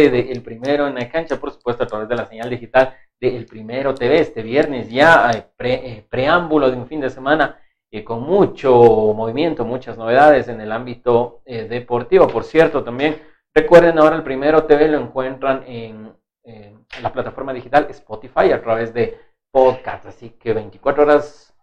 parte 0.00 0.10
de 0.10 0.32
El 0.32 0.42
Primero 0.42 0.86
en 0.86 0.94
la 0.94 1.08
cancha, 1.08 1.38
por 1.38 1.50
supuesto 1.50 1.84
a 1.84 1.86
través 1.86 2.08
de 2.08 2.16
la 2.16 2.26
señal 2.26 2.48
digital 2.48 2.96
de 3.20 3.36
El 3.36 3.46
Primero 3.46 3.94
TV, 3.94 4.20
este 4.20 4.42
viernes 4.42 4.88
ya 4.90 5.30
eh, 5.30 5.44
eh, 5.58 6.06
preámbulo 6.08 6.70
de 6.70 6.76
un 6.76 6.86
fin 6.86 7.00
de 7.00 7.10
semana 7.10 7.60
eh, 7.90 8.02
con 8.02 8.22
mucho 8.22 8.72
movimiento, 9.14 9.64
muchas 9.64 9.98
novedades 9.98 10.48
en 10.48 10.60
el 10.60 10.72
ámbito 10.72 11.42
deportivo. 11.44 12.28
Por 12.28 12.44
cierto, 12.44 12.82
también 12.82 13.16
recuerden 13.54 13.98
ahora 13.98 14.16
El 14.16 14.22
Primero 14.22 14.64
TV 14.64 14.88
lo 14.88 14.98
encuentran 14.98 15.64
en, 15.66 16.10
la 17.02 17.12
plataforma 17.12 17.52
digital 17.52 17.86
Spotify 17.90 18.50
a 18.52 18.60
través 18.60 18.92
de 18.92 19.16
podcast, 19.52 20.06
así 20.06 20.30
que 20.30 20.52
24 20.52 21.04
horas 21.04 21.54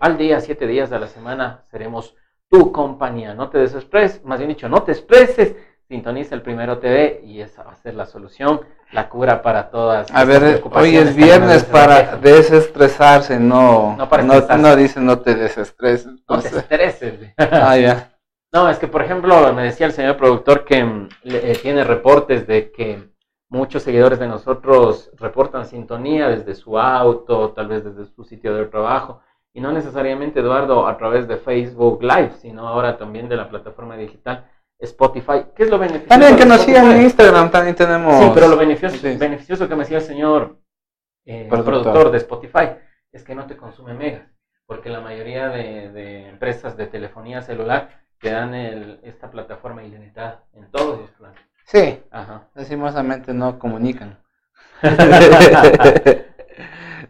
al 0.00 0.16
día, 0.16 0.40
7 0.40 0.66
días 0.66 0.90
de 0.90 0.98
la 0.98 1.08
semana 1.08 1.64
seremos 1.70 2.14
tu 2.48 2.70
compañía. 2.70 3.34
No 3.34 3.50
te 3.50 3.58
desestreses, 3.58 4.24
más 4.24 4.38
bien 4.38 4.50
dicho, 4.50 4.68
no 4.68 4.84
te 4.84 4.92
estreses, 4.92 5.56
sintoniza 5.88 6.34
el 6.34 6.42
Primero 6.42 6.78
TV 6.78 7.20
y 7.24 7.40
esa 7.40 7.62
va 7.62 7.72
a 7.72 7.76
ser 7.76 7.94
la 7.94 8.06
solución, 8.06 8.60
la 8.92 9.08
cura 9.08 9.42
para 9.42 9.70
todas. 9.70 10.10
A 10.12 10.24
ver, 10.24 10.62
hoy 10.72 10.96
es 10.96 11.14
viernes 11.14 11.64
para 11.64 12.16
desestresarse, 12.16 13.38
no, 13.38 13.96
no, 13.96 14.08
no, 14.22 14.56
no 14.58 14.76
dice 14.76 15.00
no 15.00 15.20
te 15.20 15.34
desestreses. 15.34 16.12
No 16.28 16.40
te 16.40 16.48
estreses. 16.48 17.34
ah, 17.38 17.76
ya. 17.76 18.12
No, 18.52 18.68
es 18.68 18.78
que 18.78 18.88
por 18.88 19.02
ejemplo 19.02 19.52
me 19.52 19.64
decía 19.64 19.86
el 19.86 19.92
señor 19.92 20.16
productor 20.16 20.64
que 20.64 20.82
mm, 20.82 21.08
eh, 21.24 21.58
tiene 21.60 21.84
reportes 21.84 22.46
de 22.46 22.72
que 22.72 23.10
muchos 23.48 23.82
seguidores 23.82 24.18
de 24.18 24.28
nosotros 24.28 25.10
reportan 25.18 25.66
sintonía 25.66 26.28
desde 26.28 26.54
su 26.54 26.78
auto, 26.78 27.52
tal 27.52 27.68
vez 27.68 27.84
desde 27.84 28.06
su 28.06 28.24
sitio 28.24 28.54
de 28.54 28.66
trabajo 28.66 29.20
y 29.56 29.60
no 29.62 29.72
necesariamente, 29.72 30.40
Eduardo, 30.40 30.86
a 30.86 30.98
través 30.98 31.26
de 31.26 31.38
Facebook 31.38 32.02
Live, 32.02 32.32
sino 32.42 32.68
ahora 32.68 32.98
también 32.98 33.26
de 33.26 33.36
la 33.36 33.48
plataforma 33.48 33.96
digital 33.96 34.44
Spotify. 34.78 35.46
¿Qué 35.54 35.64
es 35.64 35.70
lo 35.70 35.78
beneficioso? 35.78 36.08
También 36.08 36.36
que 36.36 36.46
nos 36.46 36.60
sigan 36.60 36.90
en 36.92 37.02
Instagram, 37.02 37.50
también 37.50 37.74
tenemos... 37.74 38.22
Sí, 38.22 38.30
pero 38.34 38.48
lo 38.48 38.56
beneficioso, 38.56 39.18
beneficioso 39.18 39.68
que 39.68 39.74
me 39.74 39.82
decía 39.82 39.98
el 39.98 40.04
señor 40.04 40.58
eh, 41.24 41.46
productor. 41.48 42.10
de 42.10 42.18
Spotify 42.18 42.70
es 43.12 43.24
que 43.24 43.34
no 43.34 43.46
te 43.46 43.56
consume 43.56 43.94
megas, 43.94 44.28
porque 44.66 44.90
la 44.90 45.00
mayoría 45.00 45.48
de, 45.48 46.28
empresas 46.28 46.76
de 46.76 46.86
telefonía 46.86 47.42
celular 47.42 48.02
te 48.20 48.30
dan 48.30 48.54
esta 48.54 49.30
plataforma 49.30 49.82
ilimitada 49.84 50.44
en 50.52 50.70
todos 50.70 51.00
los 51.00 51.10
planes. 51.12 51.40
Sí, 51.64 52.02
Ajá. 52.10 52.48
lastimosamente 52.54 53.32
no 53.34 53.58
comunican. 53.58 54.18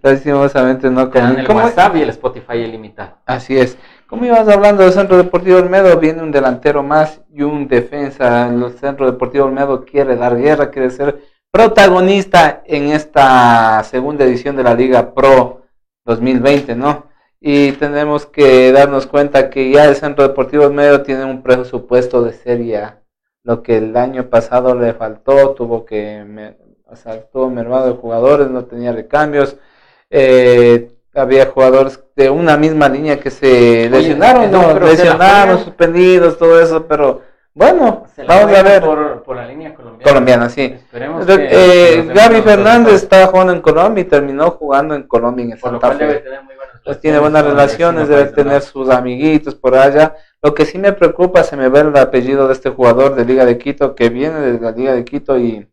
Lastimosamente 0.02 0.90
no 0.90 1.10
con 1.10 1.38
el 1.38 1.50
WhatsApp 1.50 1.96
y 1.96 2.02
el 2.02 2.10
Spotify 2.10 2.58
ilimitado. 2.58 3.18
Así 3.26 3.58
es. 3.58 3.78
Como 4.08 4.24
ibas 4.24 4.46
hablando 4.46 4.84
del 4.84 4.92
Centro 4.92 5.16
Deportivo 5.16 5.58
Olmedo, 5.58 5.98
viene 5.98 6.22
un 6.22 6.30
delantero 6.30 6.84
más 6.84 7.20
y 7.32 7.42
un 7.42 7.66
defensa. 7.66 8.48
El 8.48 8.72
Centro 8.78 9.04
Deportivo 9.10 9.46
Olmedo 9.46 9.84
quiere 9.84 10.14
dar 10.14 10.36
guerra, 10.36 10.70
quiere 10.70 10.90
ser 10.90 11.20
protagonista 11.50 12.62
en 12.66 12.90
esta 12.92 13.82
segunda 13.82 14.24
edición 14.24 14.54
de 14.54 14.62
la 14.62 14.74
Liga 14.74 15.12
Pro 15.12 15.62
2020, 16.04 16.76
¿no? 16.76 17.06
Y 17.40 17.72
tenemos 17.72 18.26
que 18.26 18.70
darnos 18.70 19.08
cuenta 19.08 19.50
que 19.50 19.72
ya 19.72 19.86
el 19.86 19.96
Centro 19.96 20.26
Deportivo 20.26 20.66
Olmedo 20.66 21.02
tiene 21.02 21.24
un 21.24 21.42
presupuesto 21.42 22.22
de 22.22 22.32
serie. 22.32 22.82
Lo 23.42 23.64
que 23.64 23.78
el 23.78 23.96
año 23.96 24.30
pasado 24.30 24.76
le 24.76 24.94
faltó, 24.94 25.50
tuvo 25.54 25.84
que, 25.84 26.54
o 26.84 26.94
sea, 26.94 27.16
estuvo 27.16 27.50
mermado 27.50 27.88
de 27.88 27.96
jugadores, 27.98 28.50
no 28.50 28.66
tenía 28.66 28.92
recambios 28.92 29.56
eh, 30.10 30.95
había 31.16 31.46
jugadores 31.46 32.02
de 32.14 32.30
una 32.30 32.56
misma 32.56 32.88
línea 32.88 33.18
que 33.18 33.30
se 33.30 33.88
lesionaron, 33.90 34.50
no, 34.50 34.78
lesionaron, 34.78 35.64
suspendidos, 35.64 36.38
todo 36.38 36.60
eso, 36.60 36.86
pero 36.86 37.22
bueno, 37.56 38.04
vamos 38.28 38.52
a 38.54 38.62
ver. 38.62 38.82
Por, 38.82 39.34
la 39.34 39.46
línea 39.46 39.74
colombiana. 39.74 40.04
Colombiana, 40.04 40.48
sí. 40.50 40.76
eh, 40.92 42.10
Gaby 42.14 42.42
Fernández 42.42 42.94
estaba 42.96 43.28
jugando 43.28 43.54
en 43.54 43.62
Colombia 43.62 44.02
y 44.02 44.04
terminó 44.04 44.50
jugando 44.50 44.94
en 44.94 45.04
Colombia 45.04 45.46
en 45.46 45.52
el 45.52 45.58
Santa 45.58 45.92
Fe. 45.92 46.22
Pues 46.84 47.00
tiene 47.00 47.18
buenas 47.18 47.44
relaciones, 47.44 48.08
debe 48.08 48.26
tener 48.26 48.60
sus 48.60 48.90
amiguitos 48.90 49.54
por 49.54 49.74
allá. 49.74 50.14
Lo 50.42 50.54
que 50.54 50.66
sí 50.66 50.76
me 50.76 50.92
preocupa, 50.92 51.42
se 51.44 51.56
me 51.56 51.70
ve 51.70 51.80
el 51.80 51.96
apellido 51.96 52.46
de 52.46 52.52
este 52.52 52.68
jugador 52.68 53.14
de 53.14 53.24
Liga 53.24 53.46
de 53.46 53.56
Quito 53.56 53.94
que 53.94 54.10
viene 54.10 54.38
de 54.38 54.60
la 54.60 54.72
Liga 54.72 54.92
de 54.92 55.04
Quito 55.04 55.38
y, 55.38 55.66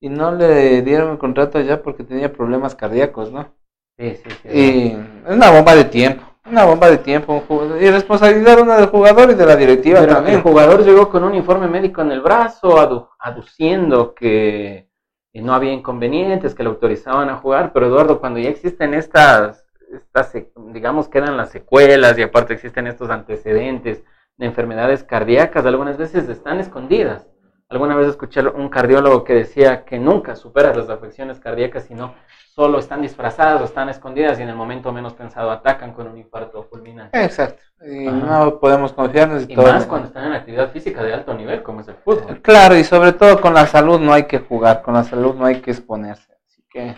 y 0.00 0.08
no 0.08 0.32
le 0.32 0.80
dieron 0.80 1.10
el 1.10 1.18
contrato 1.18 1.58
allá 1.58 1.82
porque 1.82 2.04
tenía 2.04 2.32
problemas 2.32 2.74
cardíacos, 2.74 3.30
¿no? 3.30 3.57
Sí, 3.98 4.14
sí, 4.14 4.48
Y 4.48 4.86
es 5.26 5.34
una 5.34 5.50
bomba 5.50 5.74
de 5.74 5.84
tiempo. 5.84 6.24
Una 6.46 6.64
bomba 6.64 6.88
de 6.88 6.98
tiempo. 6.98 7.42
Y 7.80 7.90
responsabilidad 7.90 8.60
una 8.60 8.76
del 8.76 8.86
jugador 8.86 9.30
y 9.30 9.34
de 9.34 9.44
la 9.44 9.56
directiva 9.56 10.06
también. 10.06 10.36
El 10.36 10.42
jugador 10.42 10.84
llegó 10.84 11.08
con 11.10 11.24
un 11.24 11.34
informe 11.34 11.66
médico 11.66 12.00
en 12.02 12.12
el 12.12 12.20
brazo, 12.20 13.10
aduciendo 13.18 14.14
que 14.14 14.88
no 15.34 15.52
había 15.52 15.72
inconvenientes, 15.72 16.54
que 16.54 16.62
le 16.62 16.68
autorizaban 16.68 17.28
a 17.28 17.36
jugar. 17.36 17.72
Pero 17.72 17.86
Eduardo, 17.86 18.20
cuando 18.20 18.38
ya 18.38 18.48
existen 18.48 18.94
estas, 18.94 19.66
estas, 19.92 20.32
digamos, 20.72 21.08
quedan 21.08 21.36
las 21.36 21.50
secuelas 21.50 22.16
y 22.18 22.22
aparte 22.22 22.54
existen 22.54 22.86
estos 22.86 23.10
antecedentes 23.10 24.02
de 24.36 24.46
enfermedades 24.46 25.02
cardíacas, 25.02 25.66
algunas 25.66 25.98
veces 25.98 26.28
están 26.28 26.60
escondidas. 26.60 27.26
Alguna 27.70 27.96
vez 27.96 28.08
escuché 28.08 28.40
un 28.40 28.70
cardiólogo 28.70 29.24
que 29.24 29.34
decía 29.34 29.84
que 29.84 29.98
nunca 29.98 30.36
superas 30.36 30.74
las 30.74 30.88
afecciones 30.88 31.38
cardíacas, 31.38 31.84
sino 31.84 32.14
solo 32.54 32.78
están 32.78 33.02
disfrazadas 33.02 33.60
o 33.60 33.64
están 33.64 33.90
escondidas 33.90 34.38
y 34.38 34.42
en 34.42 34.48
el 34.48 34.54
momento 34.54 34.90
menos 34.90 35.12
pensado 35.12 35.50
atacan 35.50 35.92
con 35.92 36.08
un 36.08 36.16
infarto 36.16 36.62
fulminante. 36.62 37.22
Exacto. 37.22 37.62
Y 37.84 38.06
no 38.06 38.58
podemos 38.58 38.94
confiarnos. 38.94 39.44
Y, 39.46 39.54
más 39.54 39.84
cuando 39.84 40.08
están 40.08 40.24
en 40.28 40.32
actividad 40.32 40.72
física 40.72 41.02
de 41.02 41.12
alto 41.12 41.34
nivel, 41.34 41.62
como 41.62 41.82
es 41.82 41.88
el 41.88 41.96
fútbol. 41.96 42.40
Claro, 42.40 42.74
y 42.74 42.84
sobre 42.84 43.12
todo 43.12 43.38
con 43.38 43.52
la 43.52 43.66
salud 43.66 44.00
no 44.00 44.14
hay 44.14 44.24
que 44.24 44.38
jugar, 44.38 44.80
con 44.80 44.94
la 44.94 45.04
salud 45.04 45.34
no 45.34 45.44
hay 45.44 45.60
que 45.60 45.70
exponerse. 45.70 46.32
Así 46.46 46.64
que 46.70 46.96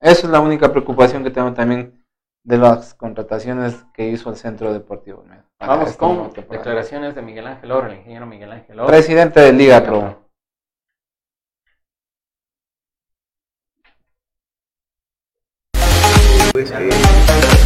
esa 0.00 0.26
es 0.26 0.32
la 0.32 0.40
única 0.40 0.70
preocupación 0.72 1.22
que 1.22 1.30
tengo 1.30 1.52
también 1.52 1.97
de 2.48 2.56
las 2.56 2.94
contrataciones 2.94 3.84
que 3.92 4.08
hizo 4.08 4.30
el 4.30 4.36
Centro 4.36 4.72
Deportivo. 4.72 5.22
Vamos 5.60 5.88
este 5.88 5.98
con 5.98 6.32
declaraciones 6.50 7.14
de 7.14 7.20
Miguel 7.20 7.46
Ángel 7.46 7.70
Oro, 7.70 7.88
el 7.88 7.98
ingeniero 7.98 8.24
Miguel 8.24 8.50
Ángel 8.50 8.80
Oro. 8.80 8.88
Presidente 8.88 9.40
de 9.40 9.52
Liga 9.52 9.84
Pro. 9.84 10.16
pues 16.52 16.70
eh, 16.70 16.74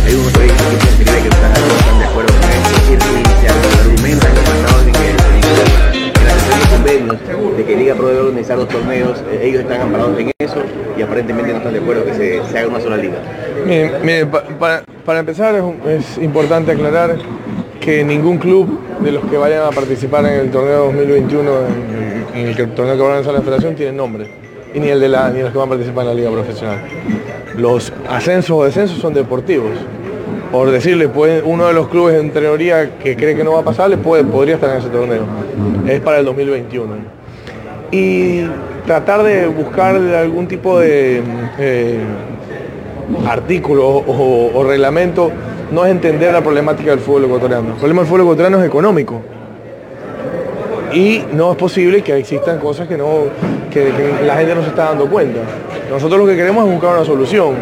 hay 0.05 0.15
unos 0.15 0.33
proyectos 0.33 0.67
que 0.67 0.81
se 0.81 1.05
que 1.05 1.29
están, 1.29 1.53
están 1.53 1.99
de 2.01 2.05
acuerdo 2.05 2.35
con 2.35 2.51
eso 2.51 2.93
y, 2.93 3.41
se 3.41 3.49
argumenta 3.49 4.29
en 4.29 4.35
los 4.35 4.49
mandados 4.49 4.85
de 4.85 4.93
que 4.93 5.11
en 5.11 6.25
la 6.27 6.31
sesión 6.35 6.61
de 6.61 6.69
convenios 6.69 7.57
de 7.57 7.65
que 7.65 7.77
Liga 7.77 7.95
Pro 7.95 8.09
debe 8.09 8.21
organizar 8.21 8.57
dos 8.57 8.69
torneos, 8.69 9.23
eh, 9.31 9.41
ellos 9.45 9.63
están 9.63 9.81
amparados 9.83 10.19
en 10.19 10.33
eso 10.39 10.63
y 10.99 11.03
aparentemente 11.03 11.53
no 11.53 11.59
están 11.59 11.73
de 11.73 11.79
acuerdo 11.79 12.05
que 12.05 12.15
se, 12.15 12.45
se 12.49 12.59
haga 12.59 12.69
una 12.69 12.81
sola 12.81 12.97
liga. 12.97 13.23
Mire, 13.67 14.27
para, 15.07 15.19
empezar 15.19 15.55
es, 15.89 16.19
importante 16.19 16.73
aclarar 16.73 17.17
que 17.81 18.05
ningún 18.05 18.39
club 18.39 18.79
de 19.01 19.13
los 19.13 19.25
que 19.25 19.37
vayan 19.37 19.65
a 19.67 19.71
participar 19.71 20.25
en 20.27 20.41
el 20.41 20.51
torneo 20.51 20.87
2021, 20.87 21.51
en, 22.35 22.39
en 22.41 22.47
el 22.47 22.57
torneo 22.75 22.95
que 22.95 23.03
va 23.03 23.07
a 23.07 23.11
organizar 23.11 23.35
la 23.35 23.41
federación, 23.41 23.75
tiene 23.75 23.93
nombre, 23.93 24.27
y 24.75 24.81
ni 24.81 24.89
el 24.89 25.01
de 25.01 25.09
la, 25.09 25.31
ni 25.31 25.41
los 25.41 25.51
que 25.51 25.59
van 25.59 25.67
a 25.67 25.71
participar 25.71 26.03
en 26.05 26.09
la 26.09 26.15
liga 26.15 26.31
profesional 26.31 26.79
los 27.57 27.93
ascensos 28.09 28.51
o 28.51 28.65
descensos 28.65 28.99
son 28.99 29.15
deportivos. 29.15 29.71
Por 30.51 30.71
decirle, 30.71 31.09
puede, 31.09 31.43
uno 31.43 31.67
de 31.67 31.73
los 31.73 31.89
clubes 31.89 32.21
en 32.21 32.31
teoría 32.31 32.99
que 32.99 33.17
cree 33.17 33.35
que 33.35 33.45
no 33.45 33.53
va 33.53 33.61
a 33.61 33.65
pasar, 33.65 33.97
puede, 33.99 34.25
podría 34.25 34.57
estar 34.57 34.71
en 34.71 34.77
ese 34.79 34.89
torneo. 34.91 35.25
Es 35.87 36.01
para 36.01 36.19
el 36.19 36.27
2021. 36.27 36.95
Y 37.91 38.43
tratar 38.87 39.23
de 39.23 39.47
buscar 39.47 39.97
algún 39.97 40.47
tipo 40.47 40.79
de 40.79 41.23
eh, 41.59 42.01
artículo 43.27 43.89
o, 43.89 44.65
reglamento 44.65 45.31
no 45.71 45.85
es 45.85 45.93
entender 45.93 46.33
la 46.33 46.43
problemática 46.43 46.91
del 46.91 47.01
fútbol 47.01 47.25
ecuatoriano. 47.25 47.71
El 47.71 47.75
problema 47.77 48.03
del 48.03 48.09
fútbol 48.09 48.21
ecuatoriano 48.23 48.61
es 48.61 48.67
económico. 48.67 49.21
Y 50.93 51.25
no 51.33 51.53
es 51.53 51.57
posible 51.57 52.03
que 52.03 52.17
existan 52.17 52.59
cosas 52.59 52.87
que, 52.87 52.99
no, 52.99 53.25
que 53.71 53.93
la 54.27 54.37
gente 54.37 54.55
no 54.55 54.63
se 54.63 54.69
está 54.69 54.85
dando 54.85 55.09
cuenta. 55.09 55.41
Nosotros 55.93 56.21
lo 56.21 56.27
que 56.27 56.37
queremos 56.37 56.65
es 56.65 56.73
buscar 56.73 56.97
una 56.97 57.05
solución. 57.05 57.55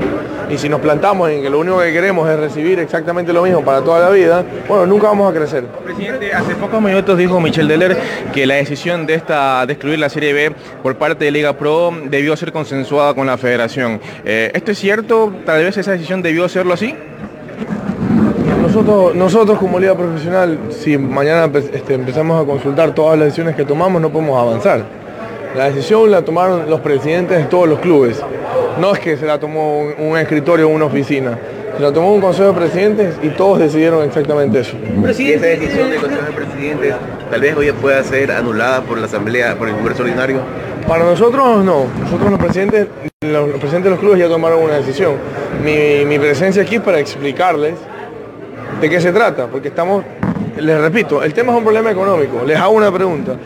Y 0.48 0.56
si 0.56 0.68
nos 0.68 0.80
plantamos 0.80 1.28
en 1.30 1.42
que 1.42 1.50
lo 1.50 1.58
único 1.58 1.80
que 1.80 1.92
queremos 1.92 2.30
es 2.30 2.38
recibir 2.38 2.78
exactamente 2.78 3.32
lo 3.32 3.42
mismo 3.42 3.64
para 3.64 3.82
toda 3.82 3.98
la 3.98 4.10
vida, 4.10 4.44
bueno, 4.68 4.86
nunca 4.86 5.08
vamos 5.08 5.32
a 5.32 5.36
crecer. 5.36 5.64
Presidente, 5.84 6.32
hace 6.32 6.54
pocos 6.54 6.80
minutos 6.80 7.18
dijo 7.18 7.40
Michel 7.40 7.66
Deller 7.66 7.98
que 8.32 8.46
la 8.46 8.54
decisión 8.54 9.04
de 9.04 9.14
esta 9.14 9.66
de 9.66 9.72
excluir 9.72 9.98
la 9.98 10.08
Serie 10.08 10.32
B 10.32 10.52
por 10.80 10.94
parte 10.94 11.24
de 11.24 11.32
Liga 11.32 11.54
Pro 11.54 11.92
debió 12.04 12.36
ser 12.36 12.52
consensuada 12.52 13.14
con 13.14 13.26
la 13.26 13.36
federación. 13.36 14.00
Eh, 14.24 14.52
¿Esto 14.54 14.70
es 14.70 14.78
cierto? 14.78 15.32
¿Tal 15.44 15.64
vez 15.64 15.76
esa 15.76 15.90
decisión 15.90 16.22
debió 16.22 16.48
serlo 16.48 16.74
así? 16.74 16.94
Nosotros, 18.62 19.16
nosotros 19.16 19.58
como 19.58 19.80
liga 19.80 19.96
profesional, 19.96 20.56
si 20.70 20.96
mañana 20.96 21.50
este, 21.72 21.94
empezamos 21.94 22.40
a 22.40 22.46
consultar 22.46 22.94
todas 22.94 23.18
las 23.18 23.26
decisiones 23.26 23.56
que 23.56 23.64
tomamos, 23.64 24.00
no 24.00 24.10
podemos 24.10 24.40
avanzar. 24.40 24.99
La 25.56 25.64
decisión 25.64 26.10
la 26.10 26.22
tomaron 26.22 26.70
los 26.70 26.80
presidentes 26.80 27.38
de 27.38 27.44
todos 27.44 27.68
los 27.68 27.80
clubes. 27.80 28.22
No 28.78 28.94
es 28.94 29.00
que 29.00 29.16
se 29.16 29.26
la 29.26 29.38
tomó 29.38 29.80
un, 29.80 30.16
escritorio 30.16 30.68
o 30.68 30.70
una 30.70 30.84
oficina. 30.84 31.36
Lo 31.80 31.92
tomó 31.92 32.12
un 32.12 32.20
consejo 32.20 32.48
de 32.48 32.54
presidentes 32.54 33.16
y 33.22 33.30
todos 33.30 33.58
decidieron 33.58 34.04
exactamente 34.04 34.60
eso. 34.60 34.76
Y 35.18 35.32
esa 35.32 35.46
decisión 35.46 35.90
del 35.90 36.00
Consejo 36.00 36.26
de 36.26 36.32
Presidentes 36.32 36.94
tal 37.30 37.40
vez 37.40 37.56
hoy 37.56 37.72
pueda 37.72 38.02
ser 38.04 38.30
anulada 38.30 38.82
por 38.82 38.98
la 38.98 39.06
Asamblea, 39.06 39.56
por 39.56 39.68
el 39.68 39.74
Congreso 39.74 40.02
Ordinario. 40.02 40.40
Para 40.86 41.04
nosotros 41.04 41.64
no, 41.64 41.86
nosotros 42.00 42.30
los 42.30 42.38
presidentes, 42.38 42.86
los, 43.20 43.48
los 43.48 43.58
presidentes 43.58 43.84
de 43.84 43.90
los 43.90 43.98
clubes 43.98 44.18
ya 44.18 44.28
tomaron 44.28 44.62
una 44.62 44.74
decisión. 44.74 45.14
Mi, 45.64 46.04
mi 46.04 46.18
presencia 46.18 46.62
aquí 46.62 46.76
es 46.76 46.80
para 46.80 47.00
explicarles 47.00 47.74
de 48.80 48.88
qué 48.88 49.00
se 49.00 49.12
trata, 49.12 49.46
porque 49.46 49.68
estamos, 49.68 50.04
les 50.58 50.80
repito, 50.80 51.22
el 51.22 51.32
tema 51.32 51.52
es 51.52 51.58
un 51.58 51.64
problema 51.64 51.90
económico. 51.90 52.42
Les 52.44 52.58
hago 52.58 52.72
una 52.72 52.92
pregunta. 52.92 53.36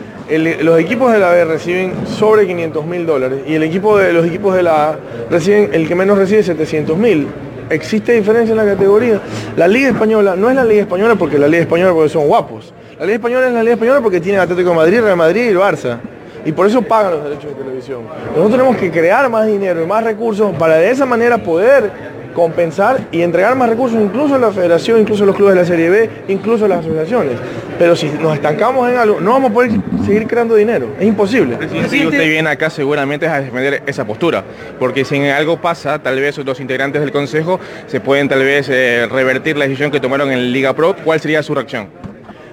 Los 0.61 0.79
equipos 0.79 1.11
de 1.11 1.19
la 1.19 1.29
B 1.31 1.45
reciben 1.45 1.93
sobre 2.07 2.47
500 2.47 2.85
mil 2.85 3.05
dólares 3.05 3.39
y 3.47 3.53
el 3.53 3.63
equipo 3.63 3.97
de 3.97 4.11
los 4.11 4.25
equipos 4.25 4.55
de 4.55 4.63
la 4.63 4.89
A 4.89 4.95
reciben, 5.29 5.69
el 5.71 5.87
que 5.87 5.95
menos 5.95 6.17
recibe 6.17 6.41
700 6.41 6.97
mil. 6.97 7.27
¿Existe 7.69 8.13
diferencia 8.13 8.51
en 8.51 8.57
la 8.57 8.65
categoría? 8.65 9.21
La 9.55 9.67
Liga 9.67 9.89
Española 9.89 10.35
no 10.35 10.49
es 10.49 10.55
la 10.55 10.63
Liga 10.63 10.81
Española 10.81 11.15
porque 11.15 11.37
la 11.37 11.47
Liga 11.47 11.63
Española 11.63 11.93
porque 11.93 12.09
son 12.09 12.27
guapos. 12.27 12.73
La 12.99 13.05
Liga 13.05 13.15
Española 13.15 13.47
es 13.47 13.53
la 13.53 13.61
Liga 13.61 13.73
Española 13.73 14.01
porque 14.01 14.19
tiene 14.19 14.39
Atlético 14.39 14.69
de 14.69 14.75
Madrid, 14.75 15.01
Real 15.01 15.17
Madrid 15.17 15.45
y 15.45 15.47
el 15.49 15.57
Barça. 15.57 15.97
Y 16.45 16.51
por 16.51 16.67
eso 16.67 16.81
pagan 16.83 17.13
los 17.13 17.23
derechos 17.23 17.45
de 17.45 17.63
televisión. 17.63 18.01
Nosotros 18.29 18.51
tenemos 18.51 18.77
que 18.77 18.91
crear 18.91 19.27
más 19.29 19.47
dinero 19.47 19.81
y 19.81 19.85
más 19.87 20.03
recursos 20.03 20.55
para 20.57 20.75
de 20.77 20.91
esa 20.91 21.05
manera 21.05 21.39
poder 21.39 21.91
compensar 22.35 23.07
y 23.11 23.21
entregar 23.21 23.55
más 23.55 23.69
recursos 23.69 23.99
incluso 23.99 24.35
a 24.35 24.37
la 24.37 24.51
federación, 24.51 24.99
incluso 24.99 25.23
a 25.23 25.27
los 25.27 25.35
clubes 25.35 25.55
de 25.55 25.61
la 25.61 25.65
Serie 25.65 25.89
B, 25.89 26.09
incluso 26.27 26.65
a 26.65 26.67
las 26.67 26.79
asociaciones. 26.81 27.33
Pero 27.79 27.95
si 27.95 28.09
nos 28.09 28.35
estancamos 28.35 28.87
en 28.89 28.97
algo, 28.97 29.19
no 29.19 29.31
vamos 29.31 29.49
a 29.49 29.53
poder 29.53 29.71
seguir 30.05 30.27
creando 30.27 30.55
dinero. 30.55 30.89
Es 30.99 31.07
imposible. 31.07 31.57
Si 31.89 32.05
usted 32.05 32.29
viene 32.29 32.49
acá 32.49 32.69
seguramente 32.69 33.25
es 33.25 33.31
a 33.31 33.41
defender 33.41 33.81
esa 33.87 34.05
postura, 34.05 34.43
porque 34.77 35.03
si 35.03 35.15
en 35.15 35.31
algo 35.31 35.59
pasa, 35.59 35.97
tal 35.99 36.19
vez 36.19 36.37
los 36.37 36.59
integrantes 36.59 37.01
del 37.01 37.11
Consejo 37.11 37.59
se 37.87 37.99
pueden 37.99 38.27
tal 38.27 38.39
vez 38.39 38.69
eh, 38.69 39.07
revertir 39.09 39.57
la 39.57 39.65
decisión 39.65 39.89
que 39.89 39.99
tomaron 39.99 40.31
en 40.31 40.51
Liga 40.51 40.73
Pro. 40.73 40.95
¿Cuál 41.03 41.19
sería 41.19 41.41
su 41.41 41.55
reacción? 41.55 41.87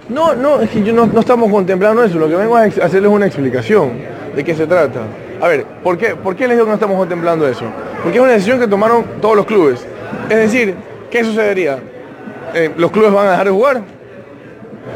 No, 0.08 0.34
no, 0.34 0.60
es 0.60 0.70
que 0.70 0.82
yo 0.82 0.92
no, 0.92 1.06
no 1.06 1.20
estamos 1.20 1.50
contemplando 1.50 2.02
eso. 2.04 2.18
Lo 2.18 2.28
que 2.28 2.36
vengo 2.36 2.56
a 2.56 2.62
hacerles 2.62 3.10
una 3.10 3.26
explicación 3.26 3.92
de 4.34 4.44
qué 4.44 4.54
se 4.54 4.66
trata. 4.66 5.00
A 5.42 5.48
ver, 5.48 5.64
¿por 5.82 5.98
qué, 5.98 6.14
¿por 6.14 6.36
qué 6.36 6.46
les 6.46 6.56
digo 6.56 6.64
que 6.66 6.70
no 6.70 6.74
estamos 6.74 6.96
contemplando 6.96 7.46
eso? 7.48 7.64
Porque 8.02 8.18
es 8.18 8.22
una 8.24 8.32
decisión 8.32 8.58
que 8.60 8.68
tomaron 8.68 9.04
todos 9.20 9.36
los 9.36 9.44
clubes. 9.44 9.84
Es 10.30 10.36
decir, 10.36 10.74
¿qué 11.10 11.24
sucedería? 11.24 11.78
Eh, 12.54 12.70
¿Los 12.76 12.90
clubes 12.92 13.12
van 13.12 13.26
a 13.26 13.30
dejar 13.32 13.46
de 13.46 13.50
jugar? 13.52 13.82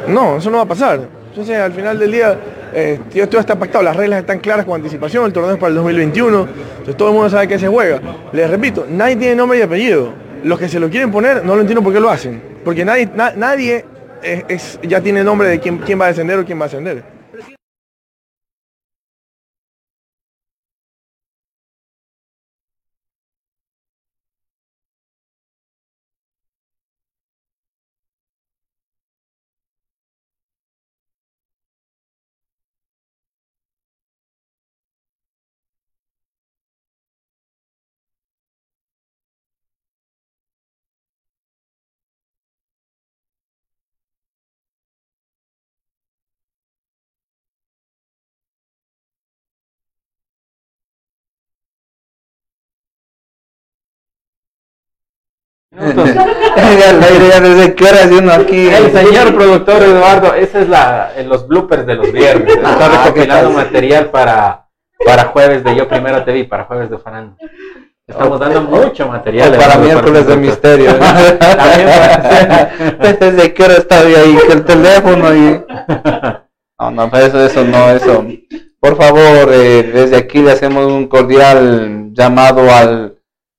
No, 0.07 0.37
eso 0.37 0.49
no 0.49 0.57
va 0.57 0.63
a 0.63 0.67
pasar. 0.67 1.01
Entonces, 1.29 1.57
al 1.59 1.73
final 1.73 1.99
del 1.99 2.11
día, 2.11 2.37
eh, 2.73 2.99
todo 3.29 3.39
está 3.39 3.55
pactado, 3.59 3.83
las 3.83 3.95
reglas 3.95 4.21
están 4.21 4.39
claras 4.39 4.65
con 4.65 4.75
anticipación, 4.75 5.25
el 5.25 5.33
torneo 5.33 5.53
es 5.53 5.57
para 5.59 5.69
el 5.69 5.75
2021, 5.75 6.47
entonces 6.71 6.95
todo 6.97 7.09
el 7.09 7.13
mundo 7.13 7.29
sabe 7.29 7.47
que 7.47 7.59
se 7.59 7.67
juega. 7.67 7.99
Les 8.31 8.49
repito, 8.49 8.85
nadie 8.89 9.15
tiene 9.17 9.35
nombre 9.35 9.59
y 9.59 9.61
apellido. 9.61 10.13
Los 10.43 10.57
que 10.59 10.69
se 10.69 10.79
lo 10.79 10.89
quieren 10.89 11.11
poner, 11.11 11.43
no 11.43 11.55
lo 11.55 11.61
entiendo 11.61 11.83
por 11.83 11.91
qué 11.93 11.99
lo 11.99 12.09
hacen. 12.09 12.41
Porque 12.63 12.85
nadie, 12.85 13.09
na- 13.15 13.33
nadie 13.35 13.83
es- 14.23 14.79
ya 14.83 15.01
tiene 15.01 15.23
nombre 15.23 15.49
de 15.49 15.59
quién, 15.59 15.79
quién 15.79 15.99
va 15.99 16.05
a 16.05 16.07
descender 16.09 16.39
o 16.39 16.45
quién 16.45 16.59
va 16.59 16.63
a 16.63 16.67
ascender. 16.67 17.03
Ya, 56.57 57.39
desde 57.39 57.75
qué 57.75 57.83
hora 57.85 57.99
uno 58.11 58.31
aquí. 58.31 58.67
El 58.67 58.91
señor 58.91 59.35
productor 59.35 59.83
Eduardo, 59.83 60.33
ese 60.33 60.61
es 60.61 60.69
la, 60.69 61.11
eh, 61.15 61.23
los 61.23 61.47
bloopers 61.47 61.85
de 61.85 61.95
los 61.95 62.11
viernes. 62.11 62.55
Está 62.57 62.85
Ah, 62.85 63.03
recopilando 63.05 63.51
material 63.51 64.09
para, 64.09 64.67
para 65.05 65.25
jueves 65.25 65.63
de 65.63 65.75
Yo 65.75 65.87
Primero 65.87 66.23
TV, 66.23 66.45
para 66.45 66.65
jueves 66.65 66.89
de 66.89 66.97
Farán. 66.97 67.37
Estamos 68.07 68.39
dando 68.39 68.61
mucho 68.61 69.07
material. 69.07 69.55
Para 69.57 69.77
miércoles 69.77 70.25
de 70.27 70.37
misterio. 70.37 70.91
¿Desde 73.19 73.53
qué 73.53 73.63
hora 73.63 73.73
está 73.75 73.99
ahí 73.99 74.37
que 74.47 74.53
el 74.53 74.63
teléfono 74.63 75.35
y... 75.35 75.63
No, 76.79 76.91
no, 76.91 77.11
pero 77.11 77.25
eso, 77.25 77.45
eso 77.45 77.65
no, 77.65 77.89
eso. 77.91 78.25
Por 78.79 78.95
favor, 78.95 79.51
eh, 79.51 79.83
desde 79.93 80.15
aquí 80.15 80.39
le 80.41 80.51
hacemos 80.53 80.85
un 80.89 81.07
cordial 81.07 82.11
llamado 82.13 82.71
al 82.71 83.16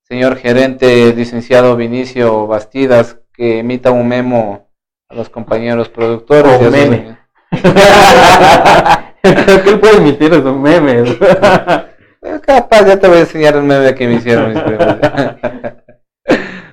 señor 0.09 0.37
gerente, 0.37 1.13
licenciado 1.13 1.75
Vinicio 1.75 2.47
Bastidas, 2.47 3.19
que 3.31 3.59
emita 3.59 3.91
un 3.91 4.07
memo 4.07 4.67
a 5.07 5.15
los 5.15 5.29
compañeros 5.29 5.87
productores. 5.89 6.59
O 6.59 6.71
meme. 6.71 7.17
Creo 9.21 9.63
que 9.63 9.69
él 9.69 9.79
puede 9.79 9.97
emitir 9.97 10.33
esos 10.33 10.57
memes. 10.57 11.15
Capaz, 12.41 12.85
ya 12.85 12.99
te 12.99 13.07
voy 13.07 13.17
a 13.17 13.21
enseñar 13.21 13.55
el 13.55 13.63
meme 13.63 13.93
que 13.93 14.07
me 14.07 14.15
hicieron 14.15 14.51
mis 14.51 14.61
primos. 14.61 14.95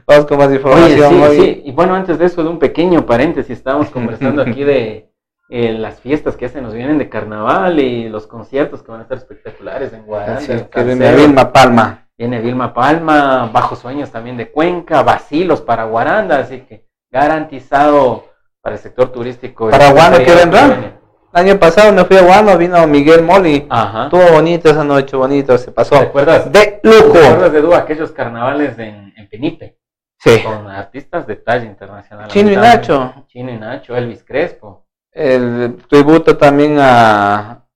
Vamos 0.06 0.26
con 0.26 0.38
más 0.38 0.46
Oye, 0.48 0.56
información. 0.56 1.10
sí, 1.10 1.22
hoy. 1.22 1.36
sí. 1.36 1.62
Y 1.66 1.72
bueno, 1.72 1.94
antes 1.94 2.18
de 2.18 2.24
eso, 2.24 2.42
de 2.42 2.48
un 2.48 2.58
pequeñño 2.58 3.04
paréntesis, 3.04 3.58
estábamos 3.58 3.90
conversando 3.90 4.40
aquí 4.40 4.64
de 4.64 5.10
eh, 5.50 5.72
las 5.72 6.00
fiestas 6.00 6.36
que 6.36 6.48
se 6.48 6.62
nos 6.62 6.72
vienen 6.72 6.96
de 6.96 7.10
carnaval 7.10 7.80
y 7.80 8.08
los 8.08 8.26
conciertos 8.26 8.82
que 8.82 8.92
van 8.92 9.00
a 9.00 9.02
estar 9.02 9.18
espectaculares 9.18 9.92
en 9.92 10.06
Guadalajara. 10.06 10.54
Es, 10.54 10.62
que 10.62 10.80
Salcedo. 10.84 11.16
Vilma 11.16 11.52
Palma. 11.52 12.05
Viene 12.18 12.40
Vilma 12.40 12.72
Palma, 12.72 13.50
Bajo 13.52 13.76
Sueños 13.76 14.10
también 14.10 14.36
de 14.36 14.50
Cuenca, 14.50 15.02
Vacilos 15.02 15.60
para 15.60 15.84
Guaranda, 15.84 16.38
así 16.38 16.60
que 16.60 16.86
garantizado 17.10 18.24
para 18.62 18.76
el 18.76 18.82
sector 18.82 19.12
turístico. 19.12 19.68
¿Para 19.70 19.88
Este 19.88 20.34
vendrá? 20.34 20.60
que 20.62 20.66
viene. 20.68 20.96
El 21.34 21.40
año 21.50 21.58
pasado 21.60 21.92
me 21.92 22.04
fui 22.06 22.16
a 22.16 22.22
Guano, 22.22 22.56
vino 22.56 22.86
Miguel 22.86 23.22
Moli. 23.22 23.66
Ajá. 23.68 24.04
Estuvo 24.04 24.32
bonito 24.32 24.70
esa 24.70 24.82
noche, 24.84 25.14
bonito, 25.16 25.58
se 25.58 25.70
pasó. 25.70 26.00
¿Recuerdas? 26.00 26.50
De 26.50 26.80
¿Te 26.82 26.88
lujo. 26.88 27.08
acuerdas 27.18 27.52
de 27.52 27.58
Edu, 27.58 27.74
aquellos 27.74 28.12
carnavales 28.12 28.78
en, 28.78 29.12
en 29.14 29.28
Penipe? 29.28 29.78
Sí. 30.18 30.42
Con 30.42 30.66
artistas 30.68 31.26
de 31.26 31.36
talla 31.36 31.66
internacional. 31.66 32.28
Chino 32.28 32.50
y. 32.52 32.56
Nacho. 32.56 33.12
Chino 33.26 33.50
y 33.52 33.58
Nacho, 33.58 33.94
Elvis 33.94 34.24
Crespo. 34.24 34.86
El 35.12 35.76
tributo 35.88 36.38
también 36.38 36.78
a, 36.80 37.66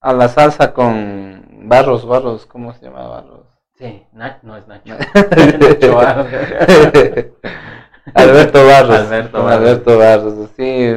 a 0.00 0.12
la 0.12 0.28
salsa 0.28 0.72
con 0.72 1.44
Barros, 1.68 2.04
Barros, 2.06 2.46
¿cómo 2.46 2.72
se 2.74 2.86
llama 2.86 3.06
Barros? 3.06 3.46
Sí, 3.78 4.02
Nacho, 4.12 4.38
no 4.42 4.56
es 4.56 4.66
Nacho. 4.66 4.94
Nacho 5.60 5.94
Barros. 5.96 6.26
Alberto 8.14 8.64
Barros. 8.66 8.96
Alberto 9.00 9.42
Barros. 9.42 9.58
Alberto 9.58 9.98
Barros, 9.98 10.50
sí. 10.56 10.94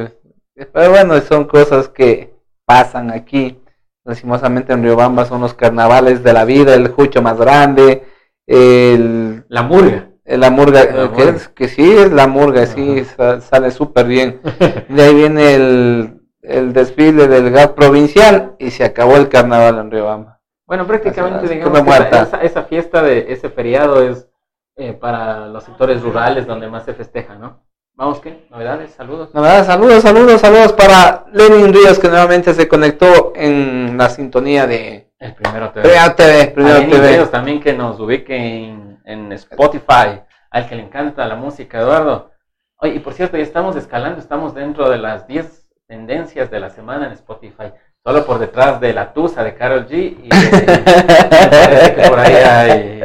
Pero 0.72 0.90
bueno, 0.90 1.20
son 1.20 1.44
cosas 1.44 1.88
que 1.88 2.34
pasan 2.64 3.10
aquí. 3.10 3.60
Lastimosamente 4.04 4.72
en 4.72 4.82
Riobamba 4.82 5.26
son 5.26 5.42
los 5.42 5.52
carnavales 5.54 6.22
de 6.24 6.32
la 6.32 6.44
vida, 6.46 6.74
el 6.74 6.88
jucho 6.88 7.20
más 7.20 7.36
grande, 7.38 8.02
el, 8.46 9.44
La 9.48 9.62
murga. 9.62 10.08
la 10.24 10.50
murga, 10.50 10.84
La 10.86 10.90
que, 11.12 11.24
murga. 11.24 11.36
es- 11.36 11.48
que 11.48 11.68
sí 11.68 11.92
es 11.92 12.10
la 12.10 12.26
murga, 12.26 12.66
sí, 12.66 13.04
sa- 13.04 13.40
sale 13.42 13.70
súper 13.70 14.06
bien. 14.06 14.40
De 14.88 15.02
ahí 15.02 15.14
viene 15.14 15.54
el, 15.54 16.20
el 16.42 16.72
desfile 16.72 17.28
del 17.28 17.50
GAP 17.50 17.74
provincial 17.76 18.56
y 18.58 18.70
se 18.70 18.84
acabó 18.84 19.16
el 19.16 19.28
carnaval 19.28 19.78
en 19.78 19.90
Riobamba. 19.90 20.39
Bueno, 20.70 20.86
prácticamente 20.86 21.46
Así- 21.46 21.54
digamos 21.54 21.82
que 21.82 21.90
esa, 21.90 22.42
esa- 22.42 22.62
fiesta 22.62 23.02
de 23.02 23.32
ese 23.32 23.50
feriado 23.50 24.00
es 24.04 24.28
eh, 24.76 24.92
para 24.92 25.48
los 25.48 25.64
sectores 25.64 26.00
rurales 26.00 26.46
donde 26.46 26.68
más 26.68 26.84
se 26.84 26.94
festeja, 26.94 27.34
¿no? 27.34 27.64
Vamos, 27.94 28.20
¿qué? 28.20 28.46
¿Novedades? 28.50 28.92
Saludos. 28.92 29.34
No, 29.34 29.42
¿verdad? 29.42 29.66
Saludos, 29.66 30.00
saludos, 30.04 30.40
saludos 30.40 30.72
para 30.74 31.24
Lenin 31.32 31.74
Ríos 31.74 31.98
que 31.98 32.06
nuevamente 32.08 32.54
se 32.54 32.68
conectó 32.68 33.32
en 33.34 33.98
la 33.98 34.10
sintonía 34.10 34.68
de 34.68 35.10
El 35.18 35.34
primero 35.34 35.72
Primero 35.72 36.14
TV, 36.14 36.52
Primero 36.54 36.76
A 36.76 36.78
Lenny 36.78 36.92
TV. 36.92 37.08
Ríos 37.14 37.30
también 37.32 37.60
que 37.60 37.72
nos 37.72 37.98
ubique 37.98 38.36
en, 38.36 39.00
en 39.06 39.32
Spotify, 39.32 40.20
al 40.52 40.68
que 40.68 40.76
le 40.76 40.84
encanta 40.84 41.26
la 41.26 41.34
música, 41.34 41.80
Eduardo. 41.80 42.30
Oye, 42.76 42.94
y 42.94 42.98
por 43.00 43.14
cierto, 43.14 43.36
ya 43.36 43.42
estamos 43.42 43.74
escalando, 43.74 44.20
estamos 44.20 44.54
dentro 44.54 44.88
de 44.88 44.98
las 44.98 45.26
10 45.26 45.66
tendencias 45.88 46.48
de 46.48 46.60
la 46.60 46.70
semana 46.70 47.06
en 47.06 47.12
Spotify, 47.14 47.72
solo 48.04 48.24
por 48.26 48.38
detrás 48.38 48.80
de 48.80 48.92
la 48.92 49.12
Tusa 49.12 49.42
de 49.44 49.54
Carol 49.54 49.86
G. 49.88 50.16
Y 50.22 50.28
parece 50.30 51.94
que 51.94 52.08
por 52.08 52.18
ahí 52.18 52.34
hay. 52.34 53.00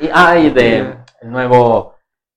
Y, 0.00 0.06
y- 0.06 0.10
ah, 0.12 0.38
y 0.38 0.50
de 0.50 0.78
el 1.22 1.30
nuevo, 1.30 1.94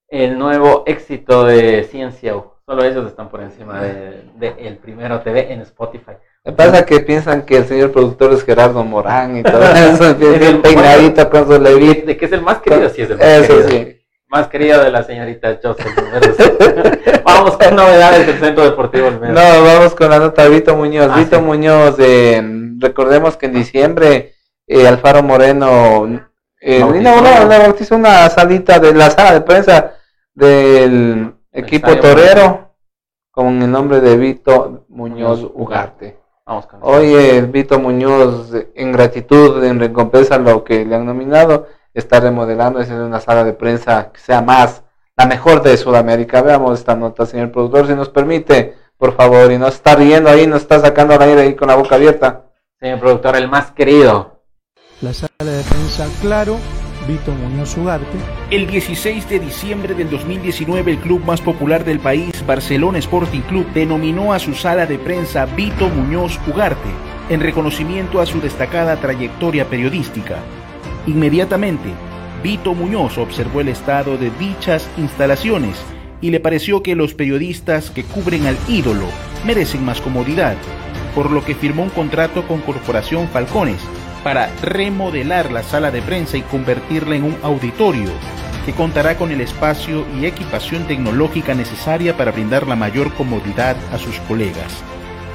el 0.09 0.37
nuevo 0.37 0.83
éxito 0.85 1.45
de 1.45 1.87
CNCO. 1.91 2.57
Solo 2.65 2.83
ellos 2.83 3.07
están 3.07 3.29
por 3.29 3.41
encima 3.41 3.81
de, 3.81 4.21
de 4.35 4.53
El 4.59 4.77
Primero 4.77 5.21
TV 5.21 5.51
en 5.51 5.61
Spotify. 5.61 6.11
Me 6.45 6.51
pasa 6.53 6.85
que 6.85 6.99
piensan 6.99 7.41
que 7.41 7.57
el 7.57 7.65
señor 7.65 7.91
productor 7.91 8.31
es 8.33 8.43
Gerardo 8.43 8.83
Morán 8.83 9.37
y 9.37 9.43
todo 9.43 9.61
eso, 9.75 10.11
Es 10.11 10.41
el- 10.41 10.61
peinadito 10.61 11.29
con 11.29 11.47
su 11.47 11.59
levita. 11.59 12.05
De 12.05 12.15
que 12.17 12.25
es 12.25 12.31
el 12.31 12.41
más 12.41 12.59
querido, 12.59 12.89
sí 12.89 13.01
es 13.01 13.09
el 13.09 13.17
más 13.17 13.25
Eso 13.25 13.47
querido. 13.57 13.69
sí. 13.69 13.98
Más 14.29 14.47
querido 14.47 14.81
de 14.83 14.91
la 14.91 15.03
señorita 15.03 15.59
Joseph. 15.61 15.87
vamos 17.25 17.57
con 17.57 17.75
novedades 17.75 18.27
del 18.27 18.39
Centro 18.39 18.63
Deportivo 18.63 19.07
Olmedo. 19.07 19.33
No, 19.33 19.63
vamos 19.63 19.95
con 19.95 20.09
la 20.09 20.19
nota 20.19 20.43
de 20.43 20.49
Vito 20.49 20.75
Muñoz. 20.75 21.09
Ah, 21.11 21.17
Vito 21.17 21.41
Muñoz, 21.41 21.95
eh, 21.97 22.41
recordemos 22.77 23.37
que 23.37 23.47
en 23.47 23.53
diciembre 23.53 24.35
eh, 24.67 24.87
Alfaro 24.87 25.23
Moreno 25.23 26.29
eh, 26.61 26.83
bautizó 26.83 27.95
una 27.95 28.29
salita 28.29 28.79
de 28.79 28.93
la 28.93 29.09
sala 29.09 29.33
de 29.33 29.41
prensa 29.41 29.93
del 30.35 31.33
equipo 31.51 31.95
torero 31.97 32.75
con 33.31 33.61
el 33.63 33.71
nombre 33.71 33.99
de 33.99 34.15
Vito 34.15 34.85
Muñoz 34.89 35.43
Ugarte. 35.53 36.19
Vamos 36.45 36.67
con 36.67 36.79
Hoy 36.83 37.41
Vito 37.47 37.79
Muñoz, 37.79 38.53
en 38.75 38.91
gratitud, 38.91 39.63
en 39.63 39.79
recompensa 39.79 40.35
a 40.35 40.39
lo 40.39 40.63
que 40.63 40.85
le 40.85 40.95
han 40.95 41.05
nominado, 41.05 41.67
está 41.93 42.19
remodelando, 42.19 42.79
es 42.79 42.89
una 42.89 43.19
sala 43.19 43.43
de 43.43 43.53
prensa 43.53 44.11
que 44.11 44.19
sea 44.19 44.41
más, 44.41 44.83
la 45.17 45.25
mejor 45.25 45.61
de 45.61 45.75
Sudamérica. 45.77 46.41
Veamos 46.41 46.79
esta 46.79 46.95
nota, 46.95 47.25
señor 47.25 47.51
productor, 47.51 47.87
si 47.87 47.93
nos 47.93 48.09
permite, 48.09 48.75
por 48.97 49.15
favor, 49.15 49.51
y 49.51 49.57
no 49.57 49.67
está 49.67 49.95
riendo 49.95 50.29
ahí, 50.29 50.47
no 50.47 50.55
está 50.55 50.79
sacando 50.79 51.13
al 51.13 51.21
aire 51.21 51.41
ahí 51.41 51.55
con 51.55 51.67
la 51.67 51.75
boca 51.75 51.95
abierta. 51.95 52.45
Señor 52.79 52.99
productor, 52.99 53.35
el 53.35 53.49
más 53.49 53.71
querido. 53.71 54.41
La 55.01 55.13
sala 55.13 55.29
de 55.39 55.63
prensa, 55.63 56.07
claro, 56.21 56.57
Vito 57.07 57.31
Muñoz 57.31 57.75
Ugarte. 57.77 58.17
El 58.51 58.67
16 58.67 59.29
de 59.29 59.39
diciembre 59.39 59.93
del 59.93 60.09
2019, 60.09 60.91
el 60.91 60.99
club 60.99 61.23
más 61.25 61.41
popular 61.41 61.83
del 61.83 61.99
país, 61.99 62.45
Barcelona 62.45 62.99
Sporting 62.99 63.41
Club, 63.41 63.65
denominó 63.73 64.33
a 64.33 64.39
su 64.39 64.53
sala 64.53 64.85
de 64.85 64.99
prensa 64.99 65.45
Vito 65.45 65.89
Muñoz 65.89 66.39
Ugarte, 66.47 66.89
en 67.29 67.41
reconocimiento 67.41 68.21
a 68.21 68.25
su 68.25 68.39
destacada 68.41 68.97
trayectoria 68.97 69.65
periodística. 69.65 70.37
Inmediatamente, 71.09 71.89
Vito 72.43 72.75
Muñoz 72.75 73.17
observó 73.17 73.61
el 73.61 73.69
estado 73.69 74.15
de 74.15 74.29
dichas 74.37 74.87
instalaciones 74.95 75.75
y 76.21 76.29
le 76.29 76.39
pareció 76.39 76.83
que 76.83 76.95
los 76.95 77.15
periodistas 77.15 77.89
que 77.89 78.03
cubren 78.03 78.45
al 78.45 78.55
ídolo 78.67 79.07
merecen 79.43 79.83
más 79.83 80.01
comodidad, 80.01 80.55
por 81.15 81.31
lo 81.31 81.43
que 81.43 81.55
firmó 81.55 81.81
un 81.81 81.89
contrato 81.89 82.47
con 82.47 82.61
Corporación 82.61 83.27
Falcones 83.29 83.81
para 84.23 84.51
remodelar 84.61 85.51
la 85.51 85.63
sala 85.63 85.89
de 85.89 86.03
prensa 86.03 86.37
y 86.37 86.43
convertirla 86.43 87.15
en 87.15 87.23
un 87.23 87.37
auditorio 87.41 88.11
que 88.67 88.73
contará 88.73 89.17
con 89.17 89.31
el 89.31 89.41
espacio 89.41 90.05
y 90.15 90.27
equipación 90.27 90.85
tecnológica 90.85 91.55
necesaria 91.55 92.15
para 92.15 92.31
brindar 92.31 92.67
la 92.67 92.75
mayor 92.75 93.11
comodidad 93.15 93.75
a 93.91 93.97
sus 93.97 94.19
colegas. 94.27 94.71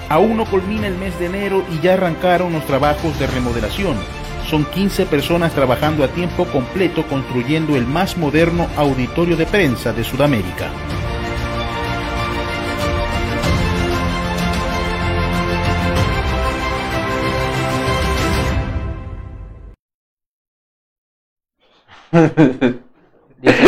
Aún 0.09 0.37
no 0.37 0.45
culmina 0.45 0.87
el 0.87 0.95
mes 0.95 1.19
de 1.19 1.27
enero 1.27 1.65
y 1.73 1.81
ya 1.81 1.95
arrancaron 1.95 2.53
los 2.53 2.65
trabajos 2.65 3.19
de 3.19 3.27
remodelación 3.27 3.97
son 4.49 4.65
15 4.65 5.07
personas 5.07 5.53
trabajando 5.53 6.05
a 6.05 6.09
tiempo 6.09 6.45
completo 6.47 7.07
construyendo 7.07 7.77
el 7.77 7.87
más 7.87 8.17
moderno 8.17 8.69
auditorio 8.77 9.37
de 9.37 9.47
prensa 9.47 9.93
de 9.93 10.05
Sudamérica. 10.05 10.71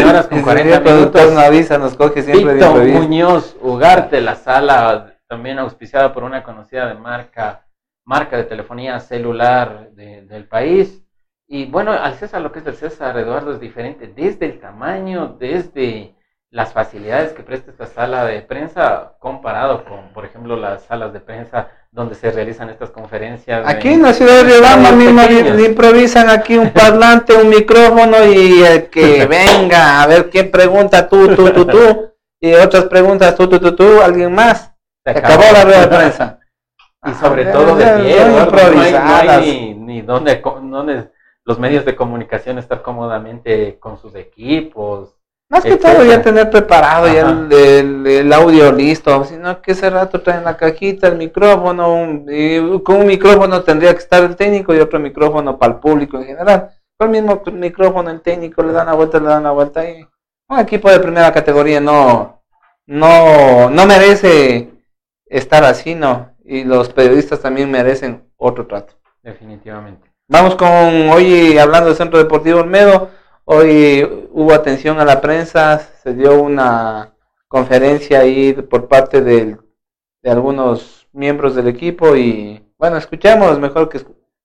horas 0.08 0.26
con 0.28 0.42
40 0.42 0.80
minutos. 0.80 1.32
Nos 1.32 1.38
avisa, 1.38 1.78
nos 1.78 1.96
coge 1.96 2.22
siempre 2.22 2.54
Víctor 2.54 2.84
Muñoz 2.86 3.56
Ugarte, 3.60 4.20
la 4.20 4.36
sala 4.36 5.14
también 5.28 5.58
auspiciada 5.58 6.12
por 6.12 6.22
una 6.22 6.42
conocida 6.42 6.86
de 6.86 6.94
marca 6.94 7.65
marca 8.06 8.36
de 8.36 8.44
telefonía 8.44 8.98
celular 9.00 9.90
del 9.92 10.46
país. 10.46 11.02
Y 11.48 11.66
bueno, 11.66 11.92
al 11.92 12.14
César 12.14 12.40
lo 12.40 12.50
que 12.50 12.60
es 12.60 12.64
del 12.64 12.76
César, 12.76 13.18
Eduardo, 13.18 13.52
es 13.52 13.60
diferente 13.60 14.06
desde 14.06 14.46
el 14.46 14.58
tamaño, 14.58 15.36
desde 15.38 16.14
las 16.50 16.72
facilidades 16.72 17.32
que 17.32 17.42
presta 17.42 17.70
esta 17.70 17.86
sala 17.86 18.24
de 18.24 18.40
prensa 18.40 19.16
comparado 19.18 19.84
con, 19.84 20.12
por 20.14 20.24
ejemplo, 20.24 20.56
las 20.56 20.84
salas 20.84 21.12
de 21.12 21.20
prensa 21.20 21.68
donde 21.90 22.14
se 22.14 22.30
realizan 22.30 22.70
estas 22.70 22.90
conferencias. 22.90 23.66
Aquí 23.66 23.88
en 23.88 24.02
la 24.02 24.12
ciudad 24.12 24.36
de 24.36 24.44
Riobamba 24.44 24.92
mismo 24.92 25.22
improvisan 25.64 26.30
aquí 26.30 26.56
un 26.56 26.70
parlante, 26.70 27.34
un 27.34 27.48
micrófono 27.48 28.24
y 28.24 28.62
el 28.62 28.88
que 28.88 29.26
venga 29.28 30.02
a 30.02 30.06
ver 30.06 30.30
quién 30.30 30.50
pregunta 30.50 31.08
tú, 31.08 31.34
tú, 31.34 31.50
tú, 31.50 31.66
tú, 31.66 32.14
y 32.40 32.54
otras 32.54 32.84
preguntas 32.84 33.34
tú, 33.34 33.48
tú, 33.48 33.58
tú, 33.58 33.74
tú, 33.74 34.00
alguien 34.00 34.32
más. 34.32 34.72
Se 35.04 35.10
acabó 35.10 35.42
la 35.52 35.64
rueda 35.64 35.80
de 35.86 35.96
prensa 35.96 36.38
y 37.06 37.14
sobre 37.14 37.46
todo 37.46 37.76
de 37.76 37.84
pie, 38.02 38.16
no, 38.26 38.98
hay, 39.14 39.74
ni, 39.74 40.02
donde, 40.02 40.40
los 41.44 41.58
medios 41.58 41.84
de 41.84 41.94
comunicación 41.94 42.58
estar 42.58 42.82
cómodamente 42.82 43.78
con 43.78 43.98
sus 43.98 44.14
equipos. 44.14 45.14
Más 45.48 45.62
que 45.62 45.76
todo 45.76 46.04
ya 46.04 46.20
tener 46.20 46.50
preparado 46.50 47.06
ya 47.06 47.30
el, 47.30 48.32
audio 48.32 48.72
listo, 48.72 49.24
sino 49.24 49.62
que 49.62 49.72
ese 49.72 49.88
rato 49.88 50.20
traen 50.20 50.42
la 50.42 50.56
cajita, 50.56 51.06
el 51.06 51.16
micrófono, 51.16 52.24
y 52.28 52.80
con 52.80 52.96
un 52.96 53.06
micrófono 53.06 53.62
tendría 53.62 53.92
que 53.92 54.00
estar 54.00 54.24
el 54.24 54.34
técnico 54.34 54.74
y 54.74 54.80
otro 54.80 54.98
micrófono 54.98 55.56
para 55.56 55.74
el 55.74 55.78
público 55.78 56.18
en 56.18 56.24
general. 56.24 56.70
Con 56.98 57.14
el 57.14 57.22
mismo 57.22 57.42
micrófono 57.52 58.10
el 58.10 58.22
técnico 58.22 58.62
le 58.64 58.72
dan 58.72 58.86
la 58.86 58.94
vuelta, 58.94 59.20
le 59.20 59.26
dan 59.26 59.44
la 59.44 59.52
vuelta 59.52 59.88
y 59.88 60.04
un 60.48 60.58
equipo 60.58 60.90
de 60.90 60.98
primera 60.98 61.32
categoría 61.32 61.80
no, 61.80 62.42
no, 62.86 63.70
no 63.70 63.86
merece 63.86 64.70
estar 65.28 65.62
así, 65.62 65.94
no 65.94 66.35
y 66.46 66.64
los 66.64 66.88
periodistas 66.90 67.40
también 67.40 67.70
merecen 67.70 68.24
otro 68.36 68.66
trato. 68.66 68.94
Definitivamente. 69.22 70.10
Vamos 70.28 70.54
con 70.56 70.68
hoy 70.68 71.58
hablando 71.58 71.88
del 71.88 71.96
Centro 71.96 72.18
Deportivo 72.18 72.60
Olmedo. 72.60 73.10
Hoy 73.44 74.28
hubo 74.32 74.52
atención 74.52 74.98
a 75.00 75.04
la 75.04 75.20
prensa, 75.20 75.78
se 75.78 76.14
dio 76.14 76.40
una 76.40 77.12
conferencia 77.48 78.20
ahí 78.20 78.52
por 78.52 78.88
parte 78.88 79.22
de 79.22 79.56
algunos 80.24 81.06
miembros 81.12 81.54
del 81.54 81.68
equipo 81.68 82.16
y 82.16 82.62
bueno, 82.78 82.96
escuchemos, 82.96 83.58
mejor 83.58 83.88
que 83.88 84.00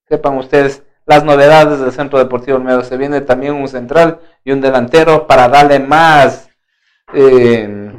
sepan 0.07 0.37
ustedes 0.37 0.83
las 1.05 1.23
novedades 1.23 1.79
del 1.79 1.91
Centro 1.91 2.19
Deportivo 2.19 2.57
Olmedo. 2.57 2.83
Se 2.83 2.97
viene 2.97 3.21
también 3.21 3.53
un 3.53 3.67
central 3.67 4.19
y 4.43 4.51
un 4.51 4.61
delantero 4.61 5.27
para 5.27 5.49
darle 5.49 5.79
más 5.79 6.49
eh, 7.13 7.91